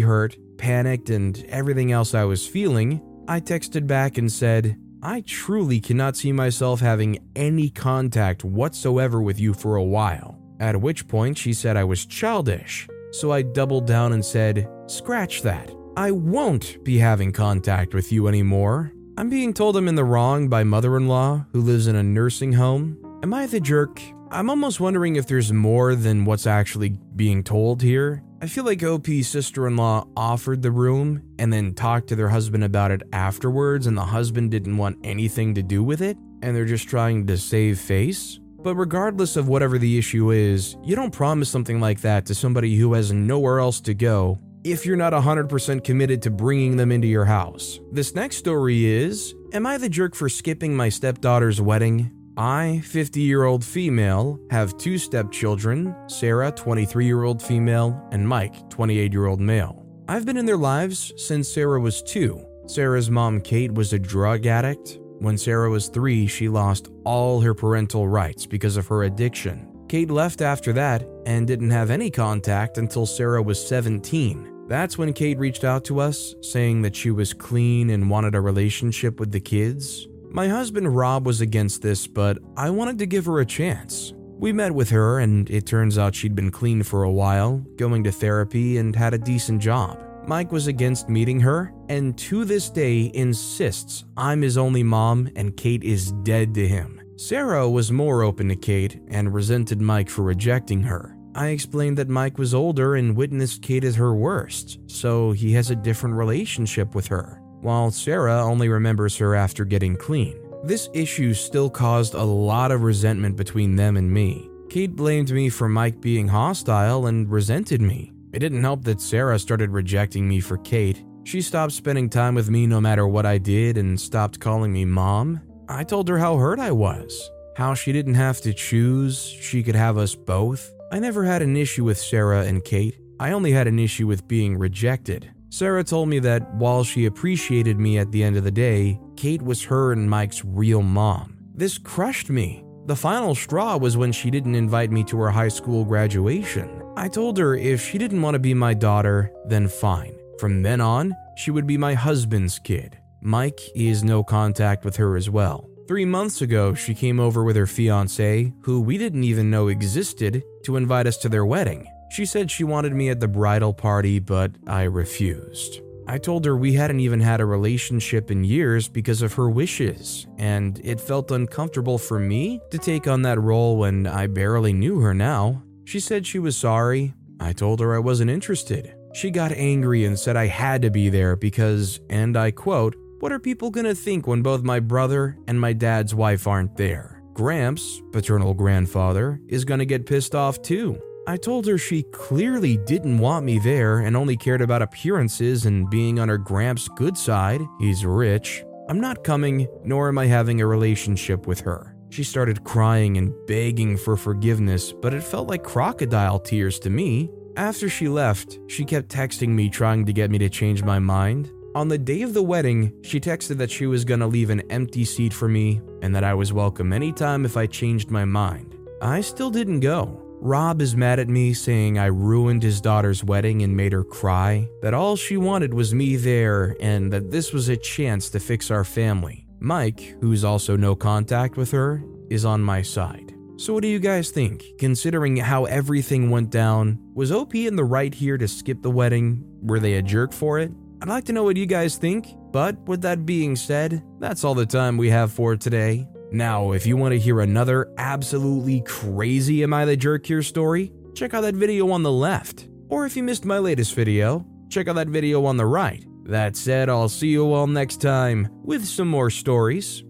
hurt, 0.00 0.36
panicked, 0.58 1.08
and 1.08 1.42
everything 1.48 1.90
else 1.90 2.12
I 2.12 2.24
was 2.24 2.46
feeling, 2.46 3.00
I 3.26 3.40
texted 3.40 3.86
back 3.86 4.18
and 4.18 4.30
said, 4.30 4.76
I 5.02 5.22
truly 5.22 5.80
cannot 5.80 6.18
see 6.18 6.32
myself 6.32 6.80
having 6.80 7.30
any 7.34 7.70
contact 7.70 8.44
whatsoever 8.44 9.22
with 9.22 9.40
you 9.40 9.54
for 9.54 9.76
a 9.76 9.82
while. 9.82 10.38
At 10.60 10.82
which 10.82 11.08
point 11.08 11.38
she 11.38 11.54
said 11.54 11.78
I 11.78 11.84
was 11.84 12.04
childish. 12.04 12.86
So 13.12 13.32
I 13.32 13.40
doubled 13.40 13.86
down 13.86 14.12
and 14.12 14.22
said, 14.22 14.68
Scratch 14.86 15.40
that. 15.40 15.72
I 15.96 16.10
won't 16.10 16.84
be 16.84 16.98
having 16.98 17.32
contact 17.32 17.94
with 17.94 18.12
you 18.12 18.28
anymore. 18.28 18.92
I'm 19.20 19.28
being 19.28 19.52
told 19.52 19.76
I'm 19.76 19.86
in 19.86 19.96
the 19.96 20.02
wrong 20.04 20.48
by 20.48 20.64
mother 20.64 20.96
in 20.96 21.06
law 21.06 21.44
who 21.52 21.60
lives 21.60 21.86
in 21.86 21.94
a 21.94 22.02
nursing 22.02 22.54
home. 22.54 22.96
Am 23.22 23.34
I 23.34 23.44
the 23.44 23.60
jerk? 23.60 24.00
I'm 24.30 24.48
almost 24.48 24.80
wondering 24.80 25.16
if 25.16 25.26
there's 25.26 25.52
more 25.52 25.94
than 25.94 26.24
what's 26.24 26.46
actually 26.46 26.96
being 27.16 27.44
told 27.44 27.82
here. 27.82 28.22
I 28.40 28.46
feel 28.46 28.64
like 28.64 28.82
OP's 28.82 29.28
sister 29.28 29.66
in 29.66 29.76
law 29.76 30.06
offered 30.16 30.62
the 30.62 30.70
room 30.70 31.22
and 31.38 31.52
then 31.52 31.74
talked 31.74 32.08
to 32.08 32.16
their 32.16 32.30
husband 32.30 32.64
about 32.64 32.92
it 32.92 33.02
afterwards, 33.12 33.86
and 33.86 33.94
the 33.94 34.06
husband 34.06 34.52
didn't 34.52 34.78
want 34.78 34.96
anything 35.04 35.54
to 35.56 35.62
do 35.62 35.84
with 35.84 36.00
it, 36.00 36.16
and 36.40 36.56
they're 36.56 36.64
just 36.64 36.88
trying 36.88 37.26
to 37.26 37.36
save 37.36 37.78
face. 37.78 38.40
But 38.62 38.76
regardless 38.76 39.36
of 39.36 39.48
whatever 39.48 39.76
the 39.76 39.98
issue 39.98 40.30
is, 40.30 40.78
you 40.82 40.96
don't 40.96 41.12
promise 41.12 41.50
something 41.50 41.78
like 41.78 42.00
that 42.00 42.24
to 42.24 42.34
somebody 42.34 42.74
who 42.78 42.94
has 42.94 43.12
nowhere 43.12 43.60
else 43.60 43.82
to 43.82 43.92
go 43.92 44.38
if 44.64 44.84
you're 44.84 44.96
not 44.96 45.12
100% 45.12 45.84
committed 45.84 46.22
to 46.22 46.30
bringing 46.30 46.76
them 46.76 46.92
into 46.92 47.06
your 47.06 47.24
house. 47.24 47.80
This 47.90 48.14
next 48.14 48.36
story 48.36 48.84
is 48.84 49.34
Am 49.52 49.66
I 49.66 49.78
the 49.78 49.88
jerk 49.88 50.14
for 50.14 50.28
skipping 50.28 50.76
my 50.76 50.88
stepdaughter's 50.88 51.60
wedding? 51.60 52.12
I, 52.36 52.80
50 52.84 53.20
year 53.20 53.44
old 53.44 53.64
female, 53.64 54.38
have 54.50 54.76
two 54.78 54.96
stepchildren 54.98 55.94
Sarah, 56.08 56.52
23 56.52 57.06
year 57.06 57.24
old 57.24 57.42
female, 57.42 58.00
and 58.12 58.26
Mike, 58.26 58.70
28 58.70 59.12
year 59.12 59.26
old 59.26 59.40
male. 59.40 59.84
I've 60.08 60.26
been 60.26 60.36
in 60.36 60.46
their 60.46 60.56
lives 60.56 61.12
since 61.16 61.48
Sarah 61.48 61.80
was 61.80 62.02
two. 62.02 62.44
Sarah's 62.66 63.10
mom, 63.10 63.40
Kate, 63.40 63.72
was 63.72 63.92
a 63.92 63.98
drug 63.98 64.46
addict. 64.46 64.98
When 65.18 65.36
Sarah 65.36 65.70
was 65.70 65.88
three, 65.88 66.26
she 66.26 66.48
lost 66.48 66.88
all 67.04 67.40
her 67.40 67.54
parental 67.54 68.08
rights 68.08 68.46
because 68.46 68.76
of 68.76 68.86
her 68.86 69.02
addiction. 69.02 69.69
Kate 69.90 70.08
left 70.08 70.40
after 70.40 70.72
that 70.72 71.04
and 71.26 71.48
didn't 71.48 71.70
have 71.70 71.90
any 71.90 72.12
contact 72.12 72.78
until 72.78 73.04
Sarah 73.04 73.42
was 73.42 73.66
17. 73.66 74.68
That's 74.68 74.96
when 74.96 75.12
Kate 75.12 75.36
reached 75.36 75.64
out 75.64 75.84
to 75.86 75.98
us, 75.98 76.32
saying 76.42 76.82
that 76.82 76.94
she 76.94 77.10
was 77.10 77.34
clean 77.34 77.90
and 77.90 78.08
wanted 78.08 78.36
a 78.36 78.40
relationship 78.40 79.18
with 79.18 79.32
the 79.32 79.40
kids. 79.40 80.06
My 80.30 80.46
husband 80.46 80.94
Rob 80.94 81.26
was 81.26 81.40
against 81.40 81.82
this, 81.82 82.06
but 82.06 82.38
I 82.56 82.70
wanted 82.70 83.00
to 83.00 83.06
give 83.06 83.26
her 83.26 83.40
a 83.40 83.44
chance. 83.44 84.12
We 84.38 84.52
met 84.52 84.70
with 84.70 84.90
her, 84.90 85.18
and 85.18 85.50
it 85.50 85.66
turns 85.66 85.98
out 85.98 86.14
she'd 86.14 86.36
been 86.36 86.52
clean 86.52 86.84
for 86.84 87.02
a 87.02 87.10
while, 87.10 87.58
going 87.74 88.04
to 88.04 88.12
therapy, 88.12 88.78
and 88.78 88.94
had 88.94 89.12
a 89.12 89.18
decent 89.18 89.60
job. 89.60 90.00
Mike 90.24 90.52
was 90.52 90.68
against 90.68 91.08
meeting 91.08 91.40
her, 91.40 91.72
and 91.88 92.16
to 92.16 92.44
this 92.44 92.70
day 92.70 93.10
insists 93.12 94.04
I'm 94.16 94.42
his 94.42 94.56
only 94.56 94.84
mom 94.84 95.30
and 95.34 95.56
Kate 95.56 95.82
is 95.82 96.12
dead 96.22 96.54
to 96.54 96.68
him. 96.68 96.99
Sarah 97.20 97.68
was 97.68 97.92
more 97.92 98.22
open 98.22 98.48
to 98.48 98.56
Kate 98.56 98.98
and 99.08 99.34
resented 99.34 99.78
Mike 99.78 100.08
for 100.08 100.22
rejecting 100.22 100.82
her. 100.84 101.14
I 101.34 101.48
explained 101.48 101.98
that 101.98 102.08
Mike 102.08 102.38
was 102.38 102.54
older 102.54 102.94
and 102.96 103.14
witnessed 103.14 103.60
Kate 103.60 103.84
at 103.84 103.94
her 103.96 104.14
worst, 104.14 104.78
so 104.86 105.32
he 105.32 105.52
has 105.52 105.68
a 105.68 105.76
different 105.76 106.16
relationship 106.16 106.94
with 106.94 107.06
her, 107.08 107.42
while 107.60 107.90
Sarah 107.90 108.42
only 108.42 108.70
remembers 108.70 109.18
her 109.18 109.34
after 109.34 109.66
getting 109.66 109.96
clean. 109.96 110.34
This 110.64 110.88
issue 110.94 111.34
still 111.34 111.68
caused 111.68 112.14
a 112.14 112.24
lot 112.24 112.72
of 112.72 112.84
resentment 112.84 113.36
between 113.36 113.76
them 113.76 113.98
and 113.98 114.10
me. 114.10 114.48
Kate 114.70 114.96
blamed 114.96 115.30
me 115.30 115.50
for 115.50 115.68
Mike 115.68 116.00
being 116.00 116.26
hostile 116.26 117.06
and 117.06 117.30
resented 117.30 117.82
me. 117.82 118.14
It 118.32 118.38
didn't 118.38 118.62
help 118.62 118.82
that 118.84 119.02
Sarah 119.02 119.38
started 119.38 119.72
rejecting 119.72 120.26
me 120.26 120.40
for 120.40 120.56
Kate. 120.56 121.04
She 121.24 121.42
stopped 121.42 121.72
spending 121.72 122.08
time 122.08 122.34
with 122.34 122.48
me 122.48 122.66
no 122.66 122.80
matter 122.80 123.06
what 123.06 123.26
I 123.26 123.36
did 123.36 123.76
and 123.76 124.00
stopped 124.00 124.40
calling 124.40 124.72
me 124.72 124.86
mom. 124.86 125.42
I 125.70 125.84
told 125.84 126.08
her 126.08 126.18
how 126.18 126.36
hurt 126.36 126.58
I 126.58 126.72
was, 126.72 127.30
how 127.56 127.74
she 127.74 127.92
didn't 127.92 128.14
have 128.14 128.40
to 128.40 128.52
choose, 128.52 129.20
she 129.20 129.62
could 129.62 129.76
have 129.76 129.98
us 129.98 130.16
both. 130.16 130.72
I 130.90 130.98
never 130.98 131.24
had 131.24 131.42
an 131.42 131.56
issue 131.56 131.84
with 131.84 131.96
Sarah 131.96 132.44
and 132.44 132.64
Kate. 132.64 132.98
I 133.20 133.30
only 133.30 133.52
had 133.52 133.68
an 133.68 133.78
issue 133.78 134.08
with 134.08 134.26
being 134.26 134.58
rejected. 134.58 135.30
Sarah 135.48 135.84
told 135.84 136.08
me 136.08 136.18
that 136.18 136.52
while 136.54 136.82
she 136.82 137.06
appreciated 137.06 137.78
me 137.78 137.98
at 137.98 138.10
the 138.10 138.24
end 138.24 138.36
of 138.36 138.42
the 138.42 138.50
day, 138.50 138.98
Kate 139.16 139.42
was 139.42 139.62
her 139.62 139.92
and 139.92 140.10
Mike's 140.10 140.44
real 140.44 140.82
mom. 140.82 141.38
This 141.54 141.78
crushed 141.78 142.30
me. 142.30 142.64
The 142.86 142.96
final 142.96 143.36
straw 143.36 143.76
was 143.76 143.96
when 143.96 144.10
she 144.10 144.28
didn't 144.28 144.56
invite 144.56 144.90
me 144.90 145.04
to 145.04 145.18
her 145.20 145.30
high 145.30 145.48
school 145.48 145.84
graduation. 145.84 146.82
I 146.96 147.06
told 147.06 147.38
her 147.38 147.54
if 147.54 147.80
she 147.80 147.96
didn't 147.96 148.22
want 148.22 148.34
to 148.34 148.40
be 148.40 148.54
my 148.54 148.74
daughter, 148.74 149.32
then 149.46 149.68
fine. 149.68 150.16
From 150.40 150.62
then 150.62 150.80
on, 150.80 151.14
she 151.36 151.52
would 151.52 151.68
be 151.68 151.78
my 151.78 151.94
husband's 151.94 152.58
kid. 152.58 152.98
Mike 153.22 153.60
is 153.74 154.02
no 154.02 154.24
contact 154.24 154.84
with 154.84 154.96
her 154.96 155.16
as 155.16 155.28
well. 155.28 155.68
Three 155.86 156.04
months 156.04 156.40
ago, 156.40 156.72
she 156.72 156.94
came 156.94 157.18
over 157.18 157.42
with 157.42 157.56
her 157.56 157.66
fiance, 157.66 158.52
who 158.62 158.80
we 158.80 158.96
didn't 158.96 159.24
even 159.24 159.50
know 159.50 159.68
existed, 159.68 160.42
to 160.64 160.76
invite 160.76 161.06
us 161.06 161.16
to 161.18 161.28
their 161.28 161.44
wedding. 161.44 161.86
She 162.10 162.24
said 162.24 162.50
she 162.50 162.64
wanted 162.64 162.94
me 162.94 163.08
at 163.08 163.20
the 163.20 163.28
bridal 163.28 163.72
party, 163.72 164.18
but 164.18 164.52
I 164.66 164.84
refused. 164.84 165.80
I 166.06 166.18
told 166.18 166.44
her 166.44 166.56
we 166.56 166.74
hadn't 166.74 167.00
even 167.00 167.20
had 167.20 167.40
a 167.40 167.46
relationship 167.46 168.30
in 168.30 168.42
years 168.42 168.88
because 168.88 169.22
of 169.22 169.34
her 169.34 169.48
wishes, 169.48 170.26
and 170.38 170.80
it 170.82 171.00
felt 171.00 171.30
uncomfortable 171.30 171.98
for 171.98 172.18
me 172.18 172.60
to 172.70 172.78
take 172.78 173.06
on 173.06 173.22
that 173.22 173.40
role 173.40 173.76
when 173.76 174.06
I 174.06 174.26
barely 174.26 174.72
knew 174.72 175.00
her 175.00 175.14
now. 175.14 175.62
She 175.84 176.00
said 176.00 176.26
she 176.26 176.38
was 176.38 176.56
sorry. 176.56 177.14
I 177.38 177.52
told 177.52 177.80
her 177.80 177.94
I 177.94 178.00
wasn't 178.00 178.30
interested. 178.30 178.94
She 179.12 179.30
got 179.30 179.52
angry 179.52 180.04
and 180.04 180.18
said 180.18 180.36
I 180.36 180.46
had 180.46 180.82
to 180.82 180.90
be 180.90 181.10
there 181.10 181.36
because, 181.36 182.00
and 182.08 182.36
I 182.36 182.50
quote, 182.50 182.96
what 183.20 183.32
are 183.32 183.38
people 183.38 183.70
gonna 183.70 183.94
think 183.94 184.26
when 184.26 184.42
both 184.42 184.62
my 184.62 184.80
brother 184.80 185.36
and 185.46 185.60
my 185.60 185.72
dad's 185.72 186.14
wife 186.14 186.46
aren't 186.46 186.76
there? 186.76 187.22
Gramps, 187.34 188.02
paternal 188.12 188.54
grandfather, 188.54 189.40
is 189.46 189.64
gonna 189.64 189.84
get 189.84 190.06
pissed 190.06 190.34
off 190.34 190.60
too. 190.62 191.00
I 191.26 191.36
told 191.36 191.66
her 191.66 191.76
she 191.76 192.02
clearly 192.12 192.78
didn't 192.78 193.18
want 193.18 193.44
me 193.44 193.58
there 193.58 194.00
and 194.00 194.16
only 194.16 194.36
cared 194.36 194.62
about 194.62 194.82
appearances 194.82 195.66
and 195.66 195.88
being 195.90 196.18
on 196.18 196.28
her 196.28 196.38
Gramps' 196.38 196.88
good 196.88 197.16
side. 197.16 197.60
He's 197.78 198.04
rich. 198.06 198.64
I'm 198.88 199.00
not 199.00 199.22
coming, 199.22 199.68
nor 199.84 200.08
am 200.08 200.18
I 200.18 200.26
having 200.26 200.60
a 200.60 200.66
relationship 200.66 201.46
with 201.46 201.60
her. 201.60 201.94
She 202.08 202.24
started 202.24 202.64
crying 202.64 203.18
and 203.18 203.32
begging 203.46 203.96
for 203.96 204.16
forgiveness, 204.16 204.92
but 204.92 205.14
it 205.14 205.22
felt 205.22 205.46
like 205.46 205.62
crocodile 205.62 206.40
tears 206.40 206.78
to 206.80 206.90
me. 206.90 207.30
After 207.56 207.88
she 207.88 208.08
left, 208.08 208.58
she 208.66 208.84
kept 208.84 209.08
texting 209.08 209.50
me 209.50 209.68
trying 209.68 210.06
to 210.06 210.12
get 210.12 210.30
me 210.30 210.38
to 210.38 210.48
change 210.48 210.82
my 210.82 210.98
mind. 210.98 211.50
On 211.72 211.86
the 211.86 211.98
day 211.98 212.22
of 212.22 212.34
the 212.34 212.42
wedding, 212.42 212.92
she 213.02 213.20
texted 213.20 213.58
that 213.58 213.70
she 213.70 213.86
was 213.86 214.04
gonna 214.04 214.26
leave 214.26 214.50
an 214.50 214.62
empty 214.72 215.04
seat 215.04 215.32
for 215.32 215.46
me 215.46 215.80
and 216.02 216.12
that 216.16 216.24
I 216.24 216.34
was 216.34 216.52
welcome 216.52 216.92
anytime 216.92 217.44
if 217.44 217.56
I 217.56 217.66
changed 217.66 218.10
my 218.10 218.24
mind. 218.24 218.76
I 219.00 219.20
still 219.20 219.52
didn't 219.52 219.78
go. 219.78 220.20
Rob 220.40 220.82
is 220.82 220.96
mad 220.96 221.20
at 221.20 221.28
me 221.28 221.54
saying 221.54 221.96
I 221.96 222.06
ruined 222.06 222.64
his 222.64 222.80
daughter's 222.80 223.22
wedding 223.22 223.62
and 223.62 223.76
made 223.76 223.92
her 223.92 224.02
cry, 224.02 224.68
that 224.82 224.94
all 224.94 225.14
she 225.14 225.36
wanted 225.36 225.72
was 225.72 225.94
me 225.94 226.16
there, 226.16 226.76
and 226.80 227.12
that 227.12 227.30
this 227.30 227.52
was 227.52 227.68
a 227.68 227.76
chance 227.76 228.30
to 228.30 228.40
fix 228.40 228.72
our 228.72 228.84
family. 228.84 229.46
Mike, 229.60 230.16
who's 230.20 230.42
also 230.42 230.76
no 230.76 230.96
contact 230.96 231.56
with 231.56 231.70
her, 231.70 232.02
is 232.30 232.44
on 232.44 232.62
my 232.62 232.82
side. 232.82 233.32
So, 233.58 233.74
what 233.74 233.82
do 233.82 233.88
you 233.88 233.98
guys 234.00 234.30
think? 234.30 234.64
Considering 234.78 235.36
how 235.36 235.66
everything 235.66 236.30
went 236.30 236.50
down, 236.50 236.98
was 237.14 237.30
OP 237.30 237.54
in 237.54 237.76
the 237.76 237.84
right 237.84 238.12
here 238.12 238.38
to 238.38 238.48
skip 238.48 238.82
the 238.82 238.90
wedding? 238.90 239.44
Were 239.62 239.78
they 239.78 239.94
a 239.94 240.02
jerk 240.02 240.32
for 240.32 240.58
it? 240.58 240.72
I'd 241.02 241.08
like 241.08 241.24
to 241.26 241.32
know 241.32 241.44
what 241.44 241.56
you 241.56 241.64
guys 241.64 241.96
think, 241.96 242.28
but 242.52 242.78
with 242.86 243.00
that 243.02 243.24
being 243.24 243.56
said, 243.56 244.02
that's 244.18 244.44
all 244.44 244.54
the 244.54 244.66
time 244.66 244.98
we 244.98 245.08
have 245.08 245.32
for 245.32 245.56
today. 245.56 246.06
Now, 246.30 246.72
if 246.72 246.84
you 246.84 246.94
want 246.98 247.12
to 247.12 247.18
hear 247.18 247.40
another 247.40 247.90
absolutely 247.96 248.82
crazy 248.82 249.62
Am 249.62 249.72
I 249.72 249.86
the 249.86 249.96
Jerk 249.96 250.26
here 250.26 250.42
story, 250.42 250.92
check 251.14 251.32
out 251.32 251.40
that 251.40 251.54
video 251.54 251.90
on 251.90 252.02
the 252.02 252.12
left. 252.12 252.68
Or 252.90 253.06
if 253.06 253.16
you 253.16 253.22
missed 253.22 253.46
my 253.46 253.58
latest 253.58 253.94
video, 253.94 254.44
check 254.68 254.88
out 254.88 254.96
that 254.96 255.08
video 255.08 255.46
on 255.46 255.56
the 255.56 255.64
right. 255.64 256.04
That 256.24 256.54
said, 256.54 256.90
I'll 256.90 257.08
see 257.08 257.28
you 257.28 257.50
all 257.50 257.66
next 257.66 258.02
time 258.02 258.48
with 258.62 258.84
some 258.84 259.08
more 259.08 259.30
stories. 259.30 260.04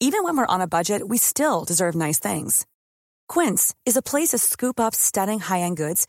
Even 0.00 0.24
when 0.24 0.36
we're 0.36 0.46
on 0.46 0.60
a 0.60 0.66
budget, 0.66 1.06
we 1.06 1.16
still 1.16 1.64
deserve 1.64 1.94
nice 1.94 2.18
things. 2.18 2.66
Quince 3.28 3.72
is 3.86 3.96
a 3.96 4.02
place 4.02 4.30
to 4.30 4.38
scoop 4.38 4.80
up 4.80 4.96
stunning 4.96 5.38
high 5.38 5.60
end 5.60 5.76
goods 5.76 6.08